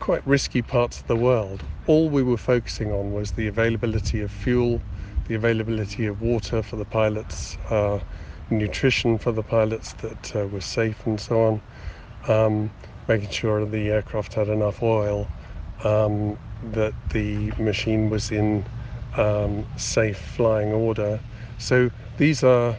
quite 0.08 0.26
risky 0.26 0.62
parts 0.62 1.02
of 1.02 1.08
the 1.08 1.16
world. 1.18 1.62
All 1.86 2.08
we 2.08 2.24
were 2.24 2.38
focusing 2.38 2.94
on 2.94 3.12
was 3.12 3.34
the 3.34 3.48
availability 3.48 4.22
of 4.22 4.32
fuel, 4.32 4.82
the 5.28 5.36
availability 5.36 6.06
of 6.06 6.22
water 6.22 6.64
for 6.64 6.78
the 6.78 6.86
pilots, 6.86 7.58
uh, 7.70 8.00
nutrition 8.50 9.18
for 9.18 9.34
the 9.34 9.44
pilots 9.44 9.92
that 9.96 10.34
uh, 10.34 10.48
was 10.48 10.64
safe 10.64 11.06
and 11.06 11.20
so 11.20 11.42
on. 11.42 11.62
Um, 12.30 12.72
making 13.10 13.32
sure 13.32 13.66
the 13.66 13.90
aircraft 13.90 14.34
had 14.36 14.48
enough 14.48 14.82
oil, 14.82 15.28
um, 15.84 16.38
that 16.72 16.94
the 17.10 17.52
machine 17.60 18.10
was 18.10 18.32
in 18.32 18.64
um, 19.18 19.66
safe 19.76 20.18
flying 20.18 20.72
order. 20.72 21.20
So 21.58 21.92
these 22.18 22.46
are 22.46 22.78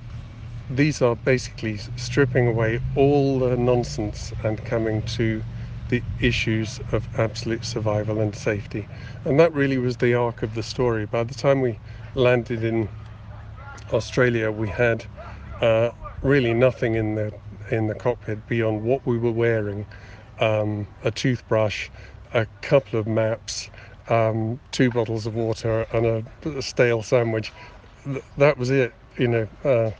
these 0.71 1.03
are 1.03 1.15
basically 1.15 1.77
stripping 1.97 2.49
away 2.49 2.81
all 2.97 3.39
the 3.39 3.55
nonsense 3.55 4.33
and 4.45 4.65
coming 4.65 5.03
to 5.19 5.43
the 5.89 6.03
issues 6.21 6.81
of 6.93 7.09
absolute 7.19 7.65
survival 7.65 8.21
and 8.21 8.35
safety. 8.35 8.87
And 9.25 9.39
that 9.41 9.53
really 9.53 9.79
was 9.79 9.97
the 9.97 10.15
arc 10.15 10.43
of 10.43 10.55
the 10.55 10.63
story. 10.63 11.07
By 11.07 11.25
the 11.25 11.35
time 11.35 11.61
we 11.61 11.79
landed 12.15 12.65
in 12.65 12.89
Australia, 13.93 14.51
we 14.51 14.69
had 14.69 15.05
uh, 15.61 15.91
really 16.23 16.55
nothing 16.55 16.95
in 16.95 17.15
the 17.15 17.33
in 17.71 17.87
the 17.87 17.95
cockpit 17.95 18.47
beyond 18.49 18.83
what 18.83 19.07
we 19.07 19.19
were 19.19 19.31
wearing 19.31 19.87
um, 20.41 20.87
a 21.05 21.11
toothbrush, 21.11 21.91
a 22.33 22.47
couple 22.63 22.99
of 22.99 23.07
maps, 23.07 23.69
um, 24.09 24.59
two 24.73 24.91
bottles 24.91 25.27
of 25.27 25.35
water, 25.35 25.87
and 25.93 26.07
a, 26.07 26.25
a 26.49 26.63
stale 26.63 27.03
sandwich. 27.03 27.53
That 28.39 28.57
was 28.57 28.71
it, 28.71 28.95
you 29.19 29.29
know, 29.29 29.49
uh, 29.65 29.91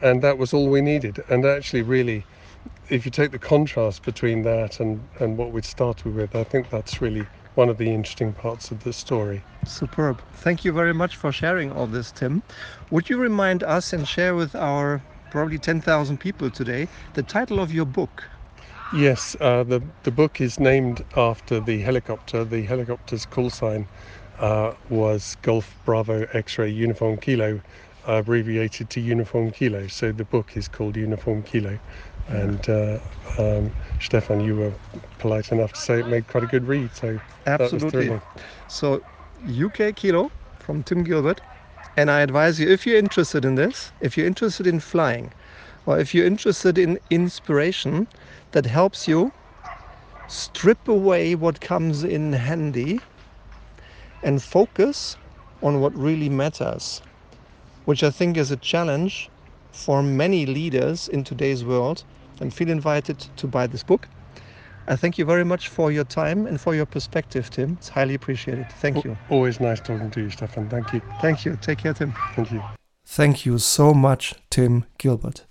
and 0.00 0.22
that 0.22 0.38
was 0.38 0.52
all 0.52 0.68
we 0.68 0.80
needed. 0.80 1.22
And 1.28 1.44
actually, 1.44 1.82
really, 1.82 2.24
if 2.88 3.04
you 3.04 3.10
take 3.10 3.30
the 3.30 3.38
contrast 3.38 4.02
between 4.02 4.42
that 4.42 4.80
and, 4.80 5.00
and 5.20 5.36
what 5.38 5.52
we'd 5.52 5.64
started 5.64 6.14
with, 6.14 6.34
I 6.34 6.44
think 6.44 6.70
that's 6.70 7.00
really 7.00 7.26
one 7.54 7.68
of 7.68 7.78
the 7.78 7.90
interesting 7.92 8.32
parts 8.32 8.70
of 8.70 8.84
the 8.84 8.92
story. 8.92 9.42
Superb. 9.66 10.20
Thank 10.36 10.64
you 10.64 10.72
very 10.72 10.94
much 10.94 11.16
for 11.16 11.32
sharing 11.32 11.72
all 11.72 11.86
this, 11.86 12.10
Tim. 12.10 12.42
Would 12.90 13.08
you 13.08 13.18
remind 13.18 13.62
us 13.62 13.92
and 13.92 14.06
share 14.06 14.34
with 14.34 14.54
our 14.54 15.02
probably 15.30 15.58
10,000 15.58 16.18
people 16.18 16.50
today 16.50 16.88
the 17.14 17.22
title 17.22 17.60
of 17.60 17.72
your 17.72 17.84
book? 17.86 18.24
Yes, 18.92 19.36
uh, 19.40 19.62
the 19.62 19.80
the 20.02 20.10
book 20.10 20.40
is 20.40 20.58
named 20.58 21.04
after 21.16 21.60
the 21.60 21.80
helicopter. 21.80 22.44
The 22.44 22.62
helicopter's 22.62 23.24
call 23.24 23.48
sign 23.48 23.86
uh, 24.40 24.72
was 24.88 25.36
Golf 25.42 25.76
Bravo 25.84 26.26
X-ray 26.32 26.70
Uniform 26.70 27.16
Kilo, 27.16 27.60
abbreviated 28.06 28.90
to 28.90 29.00
Uniform 29.00 29.52
Kilo. 29.52 29.86
So 29.86 30.10
the 30.10 30.24
book 30.24 30.56
is 30.56 30.66
called 30.66 30.96
Uniform 30.96 31.44
Kilo. 31.44 31.78
And 32.30 32.68
uh, 32.68 32.98
um, 33.38 33.70
Stefan, 34.00 34.40
you 34.40 34.56
were 34.56 34.72
polite 35.18 35.50
enough 35.52 35.72
to 35.72 35.80
say 35.80 36.00
it 36.00 36.06
made 36.06 36.26
quite 36.28 36.44
a 36.44 36.46
good 36.46 36.66
read. 36.66 36.90
So 36.94 37.18
absolutely. 37.46 38.20
So 38.68 39.02
UK 39.46 39.94
Kilo 39.96 40.30
from 40.58 40.82
Tim 40.82 41.02
Gilbert, 41.02 41.40
and 41.96 42.10
I 42.10 42.20
advise 42.20 42.60
you 42.60 42.68
if 42.68 42.86
you're 42.86 42.98
interested 42.98 43.44
in 43.44 43.56
this, 43.56 43.92
if 44.00 44.16
you're 44.16 44.26
interested 44.26 44.66
in 44.66 44.80
flying, 44.80 45.32
or 45.86 45.98
if 45.98 46.14
you're 46.14 46.26
interested 46.26 46.78
in 46.78 46.98
inspiration 47.10 48.06
that 48.52 48.66
helps 48.66 49.08
you 49.08 49.32
strip 50.26 50.86
away 50.86 51.34
what 51.34 51.60
comes 51.60 52.04
in 52.04 52.32
handy 52.32 53.02
and 54.22 54.42
focus 54.42 55.16
on 55.62 55.80
what 55.80 55.96
really 55.98 56.28
matters, 56.28 57.02
which 57.84 58.02
I 58.02 58.10
think 58.10 58.36
is 58.36 58.50
a 58.50 58.56
challenge 58.56 59.28
for 59.72 60.02
many 60.02 60.46
leaders 60.46 61.08
in 61.08 61.24
today's 61.24 61.64
world. 61.64 62.04
And 62.40 62.52
feel 62.52 62.70
invited 62.70 63.18
to 63.36 63.46
buy 63.46 63.66
this 63.66 63.82
book. 63.82 64.08
I 64.86 64.96
thank 64.96 65.18
you 65.18 65.24
very 65.24 65.44
much 65.44 65.68
for 65.68 65.92
your 65.92 66.04
time 66.04 66.46
and 66.46 66.60
for 66.60 66.74
your 66.74 66.86
perspective, 66.86 67.50
Tim. 67.50 67.76
It's 67.78 67.88
highly 67.88 68.14
appreciated. 68.14 68.66
Thank 68.80 69.04
you. 69.04 69.16
Always 69.28 69.60
nice 69.60 69.80
talking 69.80 70.10
to 70.10 70.20
you, 70.20 70.30
Stefan. 70.30 70.68
Thank 70.68 70.92
you. 70.92 71.00
Thank 71.20 71.44
you. 71.44 71.56
Take 71.60 71.78
care, 71.78 71.94
Tim. 71.94 72.12
Thank 72.34 72.50
you. 72.50 72.62
Thank 73.04 73.46
you 73.46 73.58
so 73.58 73.94
much, 73.94 74.34
Tim 74.50 74.84
Gilbert. 74.98 75.46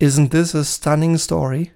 Isn't 0.00 0.32
this 0.32 0.54
a 0.54 0.64
stunning 0.64 1.18
story? 1.18 1.72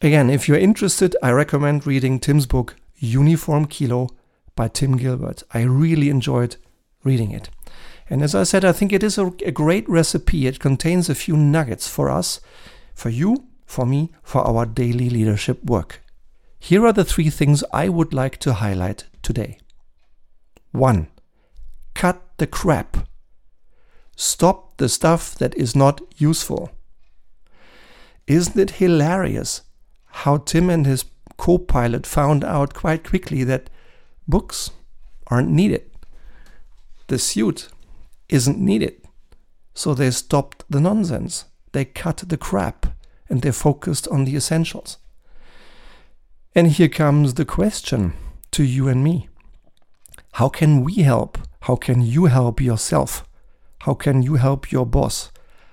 Again, 0.00 0.28
if 0.28 0.48
you're 0.48 0.58
interested, 0.58 1.16
I 1.22 1.30
recommend 1.30 1.86
reading 1.86 2.20
Tim's 2.20 2.46
book, 2.46 2.76
Uniform 2.96 3.66
Kilo 3.66 4.08
by 4.54 4.68
Tim 4.68 4.96
Gilbert. 4.96 5.42
I 5.52 5.62
really 5.62 6.10
enjoyed 6.10 6.56
reading 7.02 7.30
it. 7.30 7.50
And 8.10 8.22
as 8.22 8.34
I 8.34 8.42
said, 8.42 8.64
I 8.64 8.72
think 8.72 8.92
it 8.92 9.02
is 9.02 9.18
a, 9.18 9.26
a, 9.44 9.50
great 9.50 9.88
recipe. 9.88 10.46
It 10.46 10.60
contains 10.60 11.08
a 11.08 11.14
few 11.14 11.36
nuggets 11.36 11.88
for 11.88 12.10
us, 12.10 12.40
for 12.94 13.08
you, 13.08 13.46
for 13.64 13.86
me, 13.86 14.10
for 14.22 14.46
our 14.46 14.66
daily 14.66 15.10
leadership 15.10 15.64
work. 15.64 16.02
Here 16.58 16.86
are 16.86 16.92
the 16.92 17.04
three 17.04 17.30
things 17.30 17.62
I 17.72 17.88
would 17.88 18.14
like 18.14 18.38
to 18.38 18.54
highlight 18.54 19.04
today. 19.22 19.58
1. 20.72 21.08
cut 21.94 22.22
the 22.38 22.46
crap. 22.46 23.06
Stop 24.16 24.76
the 24.78 24.88
stuff 24.88 25.34
that 25.36 25.54
is 25.56 25.76
not 25.76 26.00
useful. 26.16 26.70
Isn't 28.26 28.58
it 28.58 28.78
hilarious 28.82 29.62
how 30.06 30.38
Tim 30.38 30.70
and 30.70 30.86
his 30.86 31.04
co 31.36 31.58
pilot 31.58 32.06
found 32.06 32.44
out 32.44 32.74
quite 32.74 33.04
quickly 33.04 33.44
that 33.44 33.68
books 34.26 34.70
aren't 35.26 35.50
needed? 35.50 35.90
The 37.08 37.18
suit 37.18 37.68
isn't 38.28 38.58
needed. 38.58 39.02
So 39.74 39.92
they 39.92 40.10
stopped 40.10 40.64
the 40.70 40.80
nonsense. 40.80 41.44
They 41.72 41.84
cut 41.84 42.22
the 42.26 42.36
crap 42.36 42.93
and 43.28 43.42
they're 43.42 43.52
focused 43.52 44.08
on 44.08 44.24
the 44.24 44.36
essentials. 44.36 44.98
And 46.54 46.68
here 46.68 46.88
comes 46.88 47.34
the 47.34 47.44
question 47.44 48.12
to 48.52 48.62
you 48.62 48.88
and 48.88 49.02
me 49.02 49.28
How 50.34 50.48
can 50.48 50.84
we 50.84 50.94
help? 50.96 51.38
How 51.62 51.76
can 51.76 52.02
you 52.02 52.26
help 52.26 52.60
yourself? 52.60 53.24
How 53.80 53.94
can 53.94 54.22
you 54.22 54.36
help 54.36 54.70
your 54.70 54.86
boss? 54.86 55.30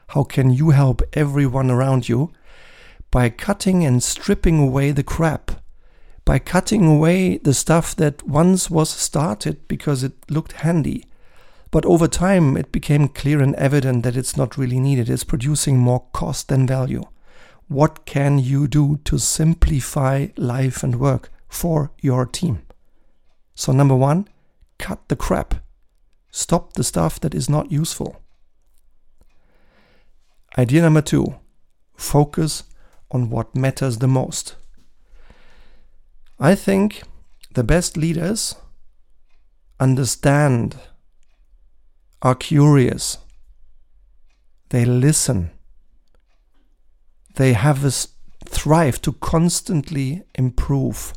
How 0.09 0.23
can 0.23 0.51
you 0.51 0.71
help 0.71 1.01
everyone 1.13 1.69
around 1.69 2.09
you? 2.09 2.31
By 3.11 3.29
cutting 3.29 3.85
and 3.85 4.01
stripping 4.01 4.59
away 4.59 4.91
the 4.91 5.03
crap. 5.03 5.51
By 6.25 6.39
cutting 6.39 6.85
away 6.85 7.37
the 7.37 7.53
stuff 7.53 7.95
that 7.97 8.23
once 8.23 8.69
was 8.69 8.89
started 8.89 9.67
because 9.67 10.03
it 10.03 10.13
looked 10.29 10.53
handy. 10.63 11.05
But 11.71 11.85
over 11.85 12.07
time, 12.07 12.57
it 12.57 12.71
became 12.71 13.07
clear 13.07 13.41
and 13.41 13.55
evident 13.55 14.03
that 14.03 14.17
it's 14.17 14.35
not 14.35 14.57
really 14.57 14.79
needed. 14.79 15.09
It's 15.09 15.23
producing 15.23 15.77
more 15.77 16.05
cost 16.11 16.49
than 16.49 16.67
value. 16.67 17.03
What 17.71 18.05
can 18.05 18.37
you 18.37 18.67
do 18.67 18.97
to 19.05 19.17
simplify 19.17 20.27
life 20.35 20.83
and 20.83 20.99
work 20.99 21.31
for 21.47 21.91
your 22.01 22.25
team? 22.25 22.63
So, 23.55 23.71
number 23.71 23.95
one, 23.95 24.27
cut 24.77 25.07
the 25.07 25.15
crap. 25.15 25.55
Stop 26.31 26.73
the 26.73 26.83
stuff 26.83 27.17
that 27.21 27.33
is 27.33 27.47
not 27.49 27.71
useful. 27.71 28.21
Idea 30.57 30.81
number 30.81 31.01
two 31.01 31.35
focus 31.95 32.63
on 33.09 33.29
what 33.29 33.55
matters 33.55 33.99
the 33.99 34.07
most. 34.07 34.55
I 36.41 36.55
think 36.55 37.03
the 37.53 37.63
best 37.63 37.95
leaders 37.95 38.53
understand, 39.79 40.75
are 42.21 42.35
curious, 42.35 43.17
they 44.71 44.83
listen, 44.83 45.51
they 47.41 47.53
have 47.53 47.83
a 47.83 47.91
thrive 48.45 49.01
to 49.01 49.13
constantly 49.13 50.21
improve. 50.35 51.11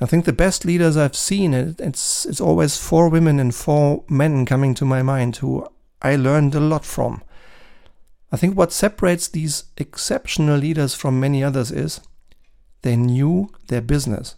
I 0.00 0.06
think 0.06 0.24
the 0.24 0.32
best 0.32 0.64
leaders 0.64 0.96
I've 0.96 1.14
seen, 1.14 1.52
it's, 1.52 2.24
it's 2.24 2.40
always 2.40 2.78
four 2.78 3.10
women 3.10 3.38
and 3.38 3.54
four 3.54 4.02
men 4.08 4.46
coming 4.46 4.74
to 4.76 4.86
my 4.86 5.02
mind 5.02 5.36
who 5.36 5.68
I 6.00 6.16
learned 6.16 6.54
a 6.54 6.60
lot 6.60 6.86
from. 6.86 7.22
I 8.32 8.38
think 8.38 8.56
what 8.56 8.72
separates 8.72 9.28
these 9.28 9.64
exceptional 9.76 10.58
leaders 10.58 10.94
from 10.94 11.20
many 11.20 11.44
others 11.44 11.70
is 11.70 12.00
they 12.80 12.96
knew 12.96 13.50
their 13.68 13.82
business, 13.82 14.36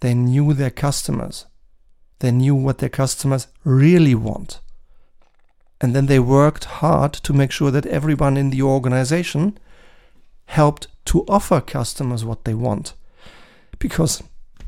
they 0.00 0.14
knew 0.14 0.54
their 0.54 0.70
customers, 0.70 1.44
they 2.20 2.30
knew 2.30 2.54
what 2.54 2.78
their 2.78 2.88
customers 2.88 3.48
really 3.64 4.14
want. 4.14 4.60
And 5.80 5.94
then 5.94 6.06
they 6.06 6.18
worked 6.18 6.64
hard 6.64 7.12
to 7.12 7.32
make 7.32 7.50
sure 7.50 7.70
that 7.70 7.86
everyone 7.86 8.36
in 8.36 8.50
the 8.50 8.62
organization 8.62 9.58
helped 10.46 10.88
to 11.06 11.24
offer 11.28 11.60
customers 11.60 12.24
what 12.24 12.44
they 12.44 12.54
want. 12.54 12.94
Because 13.78 14.22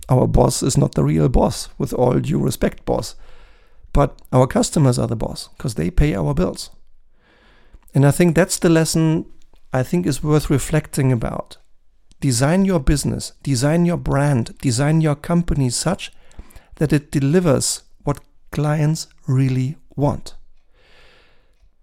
our 0.08 0.26
boss 0.26 0.62
is 0.62 0.76
not 0.76 0.94
the 0.94 1.04
real 1.04 1.28
boss, 1.28 1.68
with 1.78 1.92
all 1.92 2.18
due 2.20 2.38
respect, 2.38 2.84
boss. 2.84 3.14
But 3.92 4.20
our 4.32 4.46
customers 4.46 4.98
are 4.98 5.06
the 5.06 5.16
boss, 5.16 5.48
because 5.56 5.74
they 5.74 5.90
pay 5.90 6.14
our 6.14 6.34
bills. 6.34 6.70
And 7.94 8.06
I 8.06 8.10
think 8.10 8.34
that's 8.34 8.58
the 8.58 8.68
lesson 8.68 9.26
I 9.72 9.82
think 9.82 10.06
is 10.06 10.22
worth 10.22 10.50
reflecting 10.50 11.10
about. 11.10 11.56
Design 12.20 12.64
your 12.64 12.80
business, 12.80 13.32
design 13.42 13.86
your 13.86 13.96
brand, 13.96 14.58
design 14.58 15.00
your 15.00 15.14
company 15.14 15.70
such 15.70 16.12
that 16.76 16.92
it 16.92 17.10
delivers 17.10 17.82
what 18.04 18.20
clients 18.50 19.06
really 19.26 19.76
want. 19.94 20.34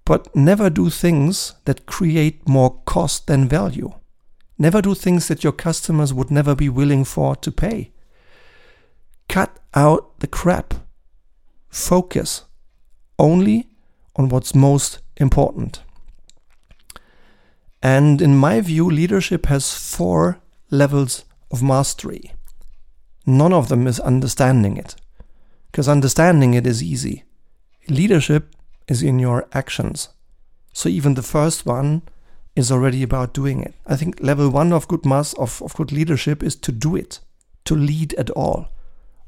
But 0.06 0.36
never 0.36 0.70
do 0.70 0.90
things 0.90 1.56
that 1.66 1.88
create 1.88 2.48
more 2.48 2.82
cost 2.86 3.28
than 3.28 3.48
value. 3.50 3.92
Never 4.58 4.82
do 4.82 4.96
things 4.96 5.28
that 5.28 5.44
your 5.44 5.52
customers 5.52 6.14
would 6.14 6.32
never 6.32 6.56
be 6.56 6.70
willing 6.70 7.04
for 7.04 7.36
to 7.38 7.52
pay. 7.52 7.92
Cut 9.28 9.60
out 9.74 10.20
the 10.20 10.28
crap. 10.28 10.76
Focus 11.70 12.44
only 13.18 13.68
on 14.16 14.30
what's 14.30 14.56
most 14.56 15.00
important. 15.18 15.82
And 17.82 18.22
in 18.22 18.36
my 18.36 18.62
view, 18.62 18.90
leadership 18.90 19.48
has 19.48 19.78
four 19.78 20.40
levels 20.70 21.26
of 21.52 21.62
mastery. 21.62 22.34
None 23.26 23.54
of 23.54 23.70
them 23.70 23.88
is 23.88 24.00
understanding 24.00 24.78
it, 24.78 24.96
because 25.72 25.90
understanding 25.90 26.54
it 26.54 26.66
is 26.66 26.82
easy. 26.82 27.24
Leadership 27.90 28.55
is 28.88 29.02
in 29.02 29.20
your 29.20 29.48
actions. 29.54 30.10
So 30.74 30.90
even 30.90 31.14
the 31.14 31.24
first 31.24 31.66
one 31.66 32.04
is 32.56 32.72
already 32.72 33.04
about 33.04 33.34
doing 33.34 33.62
it. 33.62 33.74
I 33.86 33.96
think 33.96 34.20
level 34.22 34.50
one 34.50 34.72
of 34.72 34.88
good 34.88 35.06
mass 35.06 35.34
of, 35.34 35.62
of 35.62 35.76
good 35.76 35.92
leadership 35.92 36.42
is 36.44 36.56
to 36.58 36.72
do 36.72 36.96
it, 36.96 37.20
to 37.66 37.76
lead 37.76 38.14
at 38.16 38.30
all, 38.32 38.70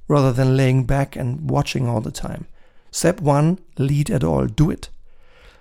rather 0.07 0.31
than 0.31 0.57
laying 0.57 0.85
back 0.85 1.15
and 1.15 1.49
watching 1.49 1.87
all 1.87 2.01
the 2.01 2.11
time. 2.11 2.47
Step 2.91 3.19
one, 3.19 3.59
lead 3.77 4.09
at 4.09 4.23
all, 4.23 4.45
do 4.45 4.69
it. 4.69 4.89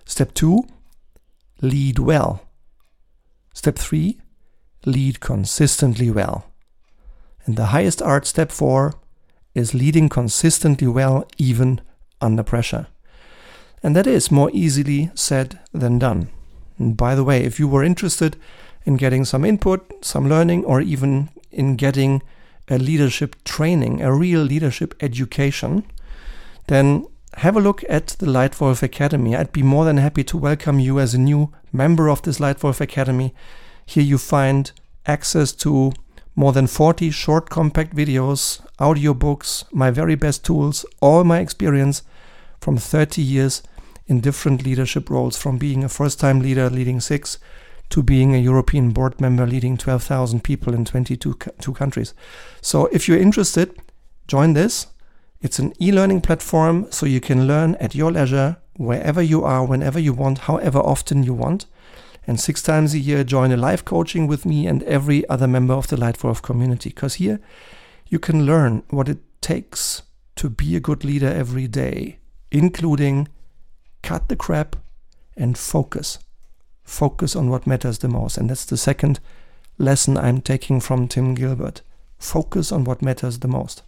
Step 0.04 0.32
two, 0.34 0.66
lead 1.60 1.98
well. 1.98 2.42
Step 3.52 3.76
three, 3.76 4.20
lead 4.84 5.20
consistently 5.20 6.10
well. 6.10 6.52
And 7.44 7.56
the 7.56 7.66
highest 7.66 8.00
art, 8.00 8.26
step 8.26 8.52
four, 8.52 8.94
is 9.54 9.74
leading 9.74 10.08
consistently 10.08 10.86
well 10.86 11.26
even 11.38 11.80
under 12.20 12.42
pressure. 12.42 12.86
And 13.86 13.94
that 13.94 14.08
is 14.08 14.32
more 14.32 14.50
easily 14.52 15.12
said 15.14 15.60
than 15.70 16.00
done. 16.00 16.28
And 16.76 16.96
by 16.96 17.14
the 17.14 17.22
way, 17.22 17.44
if 17.44 17.60
you 17.60 17.68
were 17.68 17.84
interested 17.84 18.36
in 18.84 18.96
getting 18.96 19.24
some 19.24 19.44
input, 19.44 20.04
some 20.04 20.28
learning, 20.28 20.64
or 20.64 20.80
even 20.80 21.28
in 21.52 21.76
getting 21.76 22.20
a 22.68 22.78
leadership 22.78 23.36
training, 23.44 24.02
a 24.02 24.12
real 24.12 24.40
leadership 24.40 24.92
education, 25.00 25.84
then 26.66 27.06
have 27.34 27.56
a 27.56 27.60
look 27.60 27.84
at 27.88 28.08
the 28.18 28.26
Leitwolf 28.26 28.82
Academy. 28.82 29.36
I'd 29.36 29.52
be 29.52 29.62
more 29.62 29.84
than 29.84 29.98
happy 29.98 30.24
to 30.24 30.36
welcome 30.36 30.80
you 30.80 30.98
as 30.98 31.14
a 31.14 31.20
new 31.20 31.52
member 31.72 32.10
of 32.10 32.22
this 32.22 32.40
Leitwolf 32.40 32.80
Academy. 32.80 33.32
Here 33.86 34.02
you 34.02 34.18
find 34.18 34.72
access 35.06 35.52
to 35.62 35.92
more 36.34 36.52
than 36.52 36.66
40 36.66 37.12
short 37.12 37.50
compact 37.50 37.94
videos, 37.94 38.60
audiobooks, 38.80 39.62
my 39.72 39.92
very 39.92 40.16
best 40.16 40.44
tools, 40.44 40.84
all 41.00 41.22
my 41.22 41.38
experience 41.38 42.02
from 42.60 42.78
30 42.78 43.22
years 43.22 43.62
in 44.06 44.20
different 44.20 44.64
leadership 44.64 45.10
roles, 45.10 45.36
from 45.36 45.58
being 45.58 45.84
a 45.84 45.88
first 45.88 46.20
time 46.20 46.40
leader 46.40 46.70
leading 46.70 47.00
six 47.00 47.38
to 47.90 48.02
being 48.02 48.34
a 48.34 48.38
European 48.38 48.90
board 48.90 49.20
member 49.20 49.46
leading 49.46 49.76
12,000 49.76 50.42
people 50.42 50.74
in 50.74 50.84
22 50.84 51.36
two 51.60 51.72
countries. 51.72 52.14
So 52.60 52.86
if 52.86 53.08
you're 53.08 53.18
interested, 53.18 53.76
join 54.26 54.54
this. 54.54 54.88
It's 55.40 55.58
an 55.58 55.72
e 55.80 55.92
learning 55.92 56.22
platform 56.22 56.86
so 56.90 57.06
you 57.06 57.20
can 57.20 57.46
learn 57.46 57.74
at 57.76 57.94
your 57.94 58.10
leisure, 58.10 58.56
wherever 58.76 59.22
you 59.22 59.44
are, 59.44 59.64
whenever 59.64 60.00
you 60.00 60.12
want, 60.12 60.38
however 60.38 60.78
often 60.78 61.22
you 61.22 61.34
want. 61.34 61.66
And 62.26 62.40
six 62.40 62.60
times 62.60 62.92
a 62.92 62.98
year, 62.98 63.22
join 63.22 63.52
a 63.52 63.56
live 63.56 63.84
coaching 63.84 64.26
with 64.26 64.44
me 64.44 64.66
and 64.66 64.82
every 64.82 65.28
other 65.28 65.46
member 65.46 65.74
of 65.74 65.86
the 65.86 65.96
Leitwolf 65.96 66.42
community. 66.42 66.90
Because 66.90 67.14
here 67.14 67.38
you 68.08 68.18
can 68.18 68.44
learn 68.44 68.82
what 68.90 69.08
it 69.08 69.18
takes 69.40 70.02
to 70.36 70.50
be 70.50 70.74
a 70.74 70.80
good 70.80 71.04
leader 71.04 71.28
every 71.28 71.68
day, 71.68 72.18
including 72.50 73.28
cut 74.02 74.28
the 74.28 74.36
crap 74.36 74.76
and 75.36 75.58
focus. 75.58 76.18
Focus 76.82 77.34
on 77.34 77.50
what 77.50 77.66
matters 77.66 77.98
the 77.98 78.08
most. 78.08 78.38
And 78.38 78.50
that's 78.50 78.64
the 78.64 78.76
second 78.76 79.20
lesson 79.78 80.16
I'm 80.16 80.40
taking 80.40 80.80
from 80.80 81.08
Tim 81.08 81.34
Gilbert. 81.34 81.82
Focus 82.18 82.72
on 82.72 82.84
what 82.84 83.02
matters 83.02 83.40
the 83.40 83.48
most. 83.48 83.82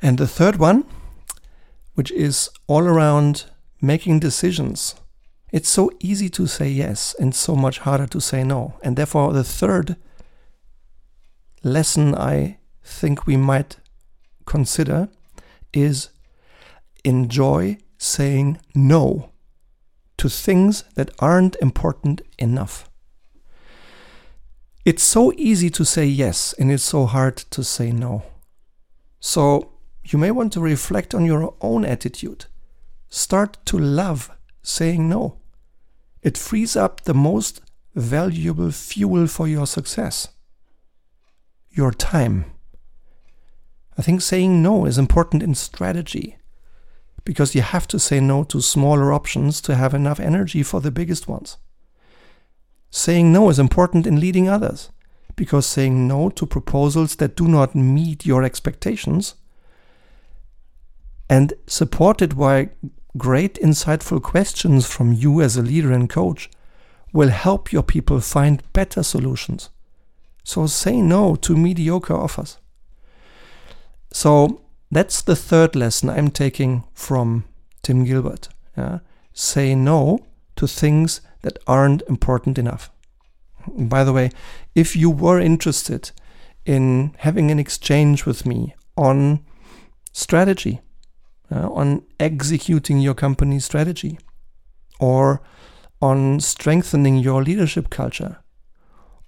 And 0.00 0.18
the 0.18 0.28
third 0.28 0.56
one, 0.56 0.84
which 1.94 2.12
is 2.12 2.50
all 2.66 2.84
around 2.84 3.44
making 3.80 4.20
decisions. 4.20 4.94
It's 5.52 5.68
so 5.68 5.90
easy 6.00 6.28
to 6.30 6.46
say 6.46 6.68
yes 6.68 7.14
and 7.18 7.34
so 7.34 7.56
much 7.56 7.78
harder 7.80 8.06
to 8.08 8.20
say 8.20 8.44
no. 8.44 8.74
And 8.82 8.96
therefore, 8.96 9.32
the 9.32 9.44
third 9.44 9.96
lesson 11.62 12.14
I 12.14 12.58
think 12.84 13.26
we 13.26 13.36
might 13.36 13.76
consider 14.44 15.08
is 15.72 16.10
enjoy 17.04 17.78
saying 17.98 18.58
no 18.74 19.30
to 20.18 20.28
things 20.28 20.84
that 20.94 21.10
aren't 21.18 21.56
important 21.56 22.22
enough. 22.38 22.88
It's 24.84 25.02
so 25.02 25.32
easy 25.36 25.68
to 25.70 25.84
say 25.84 26.06
yes 26.06 26.54
and 26.58 26.70
it's 26.70 26.82
so 26.82 27.06
hard 27.06 27.36
to 27.36 27.64
say 27.64 27.90
no. 27.90 28.22
So 29.20 29.72
you 30.04 30.18
may 30.18 30.30
want 30.30 30.52
to 30.52 30.60
reflect 30.60 31.14
on 31.14 31.24
your 31.24 31.54
own 31.60 31.84
attitude. 31.84 32.46
Start 33.08 33.58
to 33.66 33.78
love 33.78 34.30
saying 34.62 35.08
no. 35.08 35.38
It 36.22 36.38
frees 36.38 36.76
up 36.76 37.02
the 37.02 37.14
most 37.14 37.60
valuable 37.94 38.70
fuel 38.70 39.26
for 39.26 39.48
your 39.48 39.66
success 39.66 40.28
your 41.76 41.92
time. 41.92 42.46
I 43.98 44.02
think 44.02 44.22
saying 44.22 44.62
no 44.62 44.86
is 44.86 44.98
important 44.98 45.42
in 45.42 45.54
strategy 45.54 46.38
because 47.26 47.56
you 47.56 47.60
have 47.60 47.88
to 47.88 47.98
say 47.98 48.20
no 48.20 48.44
to 48.44 48.62
smaller 48.62 49.12
options 49.12 49.60
to 49.60 49.74
have 49.74 49.92
enough 49.92 50.20
energy 50.20 50.62
for 50.62 50.80
the 50.80 50.92
biggest 50.92 51.26
ones. 51.26 51.58
Saying 52.90 53.32
no 53.32 53.50
is 53.50 53.58
important 53.58 54.06
in 54.06 54.20
leading 54.20 54.48
others 54.48 54.90
because 55.34 55.66
saying 55.66 56.06
no 56.06 56.30
to 56.30 56.46
proposals 56.46 57.16
that 57.16 57.36
do 57.36 57.48
not 57.48 57.74
meet 57.74 58.24
your 58.24 58.44
expectations 58.44 59.34
and 61.28 61.52
supported 61.66 62.38
by 62.38 62.70
great 63.18 63.54
insightful 63.54 64.22
questions 64.22 64.86
from 64.86 65.12
you 65.12 65.42
as 65.42 65.56
a 65.56 65.62
leader 65.62 65.90
and 65.92 66.08
coach 66.08 66.48
will 67.12 67.30
help 67.30 67.72
your 67.72 67.82
people 67.82 68.20
find 68.20 68.62
better 68.72 69.02
solutions. 69.02 69.70
So 70.44 70.68
say 70.68 71.02
no 71.02 71.34
to 71.36 71.56
mediocre 71.56 72.14
offers. 72.14 72.58
So 74.12 74.60
that's 74.90 75.22
the 75.22 75.36
third 75.36 75.74
lesson 75.74 76.10
I'm 76.10 76.30
taking 76.30 76.84
from 76.94 77.44
Tim 77.82 78.04
Gilbert. 78.04 78.48
Yeah? 78.76 79.00
Say 79.32 79.74
no 79.74 80.20
to 80.56 80.66
things 80.66 81.20
that 81.42 81.58
aren't 81.66 82.02
important 82.02 82.58
enough. 82.58 82.90
By 83.68 84.04
the 84.04 84.12
way, 84.12 84.30
if 84.74 84.94
you 84.94 85.10
were 85.10 85.40
interested 85.40 86.12
in 86.64 87.14
having 87.18 87.50
an 87.50 87.58
exchange 87.58 88.26
with 88.26 88.46
me 88.46 88.74
on 88.96 89.44
strategy, 90.12 90.80
uh, 91.50 91.68
on 91.70 92.02
executing 92.18 93.00
your 93.00 93.14
company 93.14 93.58
strategy, 93.60 94.18
or 94.98 95.42
on 96.00 96.40
strengthening 96.40 97.18
your 97.18 97.42
leadership 97.42 97.90
culture, 97.90 98.38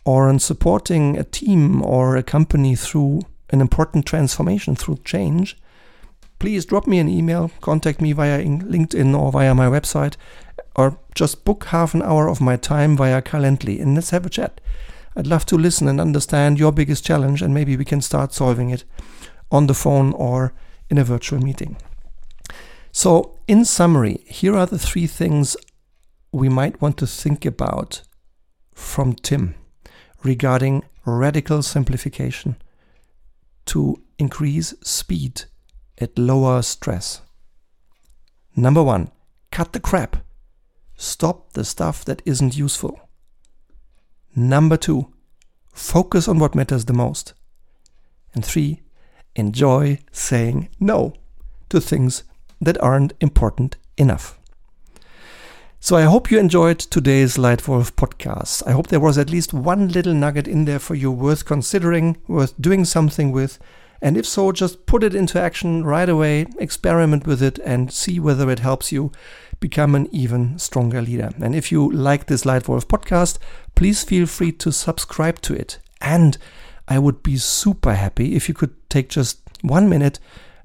or 0.04 0.28
on 0.28 0.38
supporting 0.38 1.16
a 1.16 1.24
team 1.24 1.82
or 1.82 2.16
a 2.16 2.22
company 2.22 2.74
through 2.74 3.20
an 3.50 3.60
important 3.60 4.06
transformation, 4.06 4.76
through 4.76 4.98
change, 5.04 5.56
please 6.38 6.64
drop 6.64 6.86
me 6.86 6.98
an 6.98 7.08
email, 7.08 7.50
contact 7.60 8.00
me 8.00 8.12
via 8.12 8.42
LinkedIn 8.42 9.18
or 9.18 9.32
via 9.32 9.54
my 9.54 9.66
website, 9.66 10.16
or 10.76 10.98
just 11.14 11.44
book 11.44 11.64
half 11.66 11.94
an 11.94 12.02
hour 12.02 12.28
of 12.28 12.40
my 12.40 12.56
time 12.56 12.96
via 12.96 13.20
Calendly 13.20 13.80
and 13.80 13.94
let's 13.94 14.10
have 14.10 14.26
a 14.26 14.30
chat. 14.30 14.60
I'd 15.16 15.26
love 15.26 15.46
to 15.46 15.56
listen 15.58 15.88
and 15.88 16.00
understand 16.00 16.58
your 16.58 16.70
biggest 16.70 17.04
challenge, 17.04 17.42
and 17.42 17.52
maybe 17.52 17.76
we 17.76 17.84
can 17.84 18.00
start 18.00 18.32
solving 18.32 18.70
it 18.70 18.84
on 19.50 19.66
the 19.66 19.74
phone 19.74 20.12
or 20.12 20.52
in 20.88 20.98
a 20.98 21.04
virtual 21.04 21.40
meeting. 21.40 21.76
So, 22.92 23.38
in 23.48 23.64
summary, 23.64 24.22
here 24.26 24.56
are 24.56 24.66
the 24.66 24.78
three 24.78 25.08
things 25.08 25.56
we 26.30 26.48
might 26.48 26.80
want 26.80 26.98
to 26.98 27.06
think 27.06 27.44
about 27.44 28.02
from 28.74 29.14
Tim 29.14 29.56
regarding 30.22 30.84
radical 31.04 31.62
simplification 31.62 32.56
to 33.68 34.02
increase 34.18 34.74
speed 34.82 35.44
at 35.98 36.18
lower 36.18 36.62
stress. 36.62 37.22
Number 38.56 38.82
one, 38.82 39.10
cut 39.50 39.72
the 39.72 39.80
crap. 39.80 40.16
Stop 40.96 41.52
the 41.52 41.64
stuff 41.64 42.04
that 42.04 42.22
isn't 42.24 42.56
useful. 42.56 43.08
Number 44.34 44.76
two, 44.76 45.12
focus 45.72 46.28
on 46.28 46.38
what 46.38 46.54
matters 46.54 46.86
the 46.86 46.92
most. 46.92 47.34
And 48.34 48.44
three, 48.44 48.82
enjoy 49.36 50.00
saying 50.10 50.68
no 50.80 51.14
to 51.68 51.80
things 51.80 52.24
that 52.60 52.80
aren't 52.82 53.14
important 53.20 53.76
enough. 53.96 54.37
So 55.80 55.96
I 55.96 56.02
hope 56.02 56.28
you 56.28 56.40
enjoyed 56.40 56.80
today's 56.80 57.36
Leitwolf 57.36 57.92
podcast. 57.92 58.66
I 58.66 58.72
hope 58.72 58.88
there 58.88 58.98
was 58.98 59.16
at 59.16 59.30
least 59.30 59.54
one 59.54 59.88
little 59.88 60.12
nugget 60.12 60.48
in 60.48 60.64
there 60.64 60.80
for 60.80 60.96
you 60.96 61.12
worth 61.12 61.44
considering, 61.44 62.16
worth 62.26 62.60
doing 62.60 62.84
something 62.84 63.30
with. 63.30 63.60
And 64.02 64.16
if 64.16 64.26
so, 64.26 64.50
just 64.50 64.86
put 64.86 65.04
it 65.04 65.14
into 65.14 65.40
action 65.40 65.84
right 65.84 66.08
away, 66.08 66.46
experiment 66.58 67.28
with 67.28 67.40
it, 67.40 67.60
and 67.60 67.92
see 67.92 68.18
whether 68.18 68.50
it 68.50 68.58
helps 68.58 68.90
you 68.90 69.12
become 69.60 69.94
an 69.94 70.08
even 70.10 70.58
stronger 70.58 71.00
leader. 71.00 71.30
And 71.40 71.54
if 71.54 71.70
you 71.70 71.88
like 71.92 72.26
this 72.26 72.42
Leitwolf 72.42 72.86
podcast, 72.86 73.38
please 73.76 74.02
feel 74.02 74.26
free 74.26 74.50
to 74.52 74.72
subscribe 74.72 75.40
to 75.42 75.54
it. 75.54 75.78
And 76.00 76.38
I 76.88 76.98
would 76.98 77.22
be 77.22 77.36
super 77.36 77.94
happy 77.94 78.34
if 78.34 78.48
you 78.48 78.54
could 78.54 78.74
take 78.90 79.10
just 79.10 79.38
one 79.62 79.88
minute, 79.88 80.18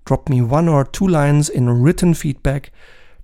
drop 0.05 0.27
me 0.27 0.41
one 0.41 0.67
or 0.67 0.83
two 0.83 1.07
lines 1.07 1.49
in 1.49 1.83
written 1.83 2.15
feedback 2.15 2.71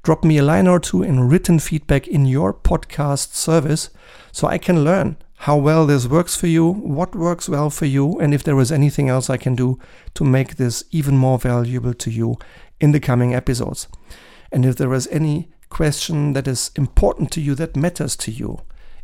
drop 0.03 0.23
me 0.23 0.37
a 0.37 0.43
line 0.43 0.67
or 0.67 0.79
two 0.79 1.03
in 1.03 1.27
written 1.27 1.59
feedback 1.59 2.07
in 2.07 2.25
your 2.25 2.53
podcast 2.53 3.33
service 3.33 3.89
so 4.31 4.47
I 4.47 4.57
can 4.57 4.83
learn 4.83 5.17
how 5.43 5.55
well 5.55 5.85
this 5.85 6.05
works 6.05 6.35
for 6.35 6.47
you, 6.47 6.67
what 6.67 7.15
works 7.15 7.47
well 7.47 7.69
for 7.69 7.85
you, 7.85 8.19
and 8.19 8.33
if 8.33 8.43
there 8.43 8.59
is 8.59 8.71
anything 8.71 9.07
else 9.07 9.29
I 9.29 9.37
can 9.37 9.55
do 9.55 9.79
to 10.15 10.25
make 10.25 10.55
this 10.55 10.83
even 10.91 11.17
more 11.17 11.39
valuable 11.39 11.93
to 11.93 12.11
you 12.11 12.37
in 12.81 12.91
the 12.91 12.99
coming 12.99 13.33
episodes. 13.33 13.87
And 14.51 14.65
if 14.65 14.75
there 14.75 14.93
is 14.93 15.07
any 15.07 15.49
question 15.69 16.33
that 16.33 16.47
is 16.47 16.71
important 16.75 17.31
to 17.31 17.41
you, 17.41 17.55
that 17.55 17.77
matters 17.77 18.17
to 18.17 18.31
you 18.31 18.59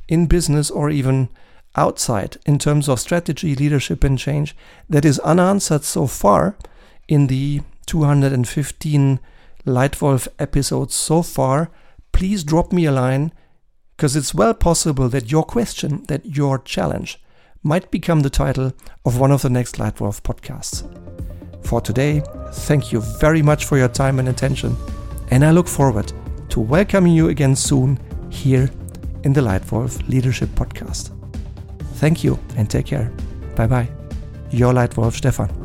in 0.08 0.25
business 0.25 0.69
or 0.69 0.89
even 0.89 1.29
outside 1.77 2.38
in 2.45 2.60
terms 2.60 2.89
of 2.89 2.99
strategy, 2.99 3.55
leadership, 3.55 4.03
and 4.03 4.17
change 4.17 4.55
that 4.89 5.05
is 5.05 5.19
unanswered 5.19 5.84
so 5.84 6.08
far 6.08 6.58
in 7.08 7.27
the 7.27 7.62
215 7.86 9.19
Leitwolf 9.65 10.28
episodes 10.38 10.93
so 10.93 11.21
far, 11.21 11.71
please 12.12 12.43
drop 12.43 12.71
me 12.71 12.86
a 12.86 12.91
line 12.91 13.32
because 13.97 14.15
it's 14.15 14.34
well 14.34 14.54
possible 14.54 15.10
that 15.10 15.32
your 15.32 15.43
question, 15.43 16.04
that 16.08 16.25
your 16.25 16.60
challenge, 16.60 17.21
might 17.63 17.89
become 17.89 18.19
the 18.19 18.30
title 18.30 18.73
of 19.06 19.19
one 19.19 19.32
of 19.32 19.41
the 19.41 19.49
next 19.49 19.78
Leitwolf 19.78 20.21
podcasts. 20.21 20.86
For 21.65 21.82
today, 21.82 22.21
thank 22.51 22.91
you 22.91 23.01
very 23.19 23.41
much 23.41 23.65
for 23.65 23.78
your 23.78 23.88
time 23.88 24.19
and 24.19 24.30
attention, 24.30 24.78
and 25.32 25.43
I 25.43 25.49
look 25.49 25.67
forward 25.67 26.13
to 26.49 26.60
welcoming 26.60 27.13
you 27.13 27.30
again 27.30 27.56
soon 27.56 27.99
here 28.30 28.69
in 29.23 29.34
the 29.34 29.41
Leitwolf 29.41 30.08
Leadership 30.08 30.49
Podcast. 30.49 31.10
Thank 31.95 32.23
you 32.23 32.38
and 32.56 32.69
take 32.69 32.86
care. 32.86 33.12
Bye 33.56 33.67
bye. 33.67 33.89
Your 34.51 34.73
Leitwolf 34.73 35.13
Stefan. 35.13 35.64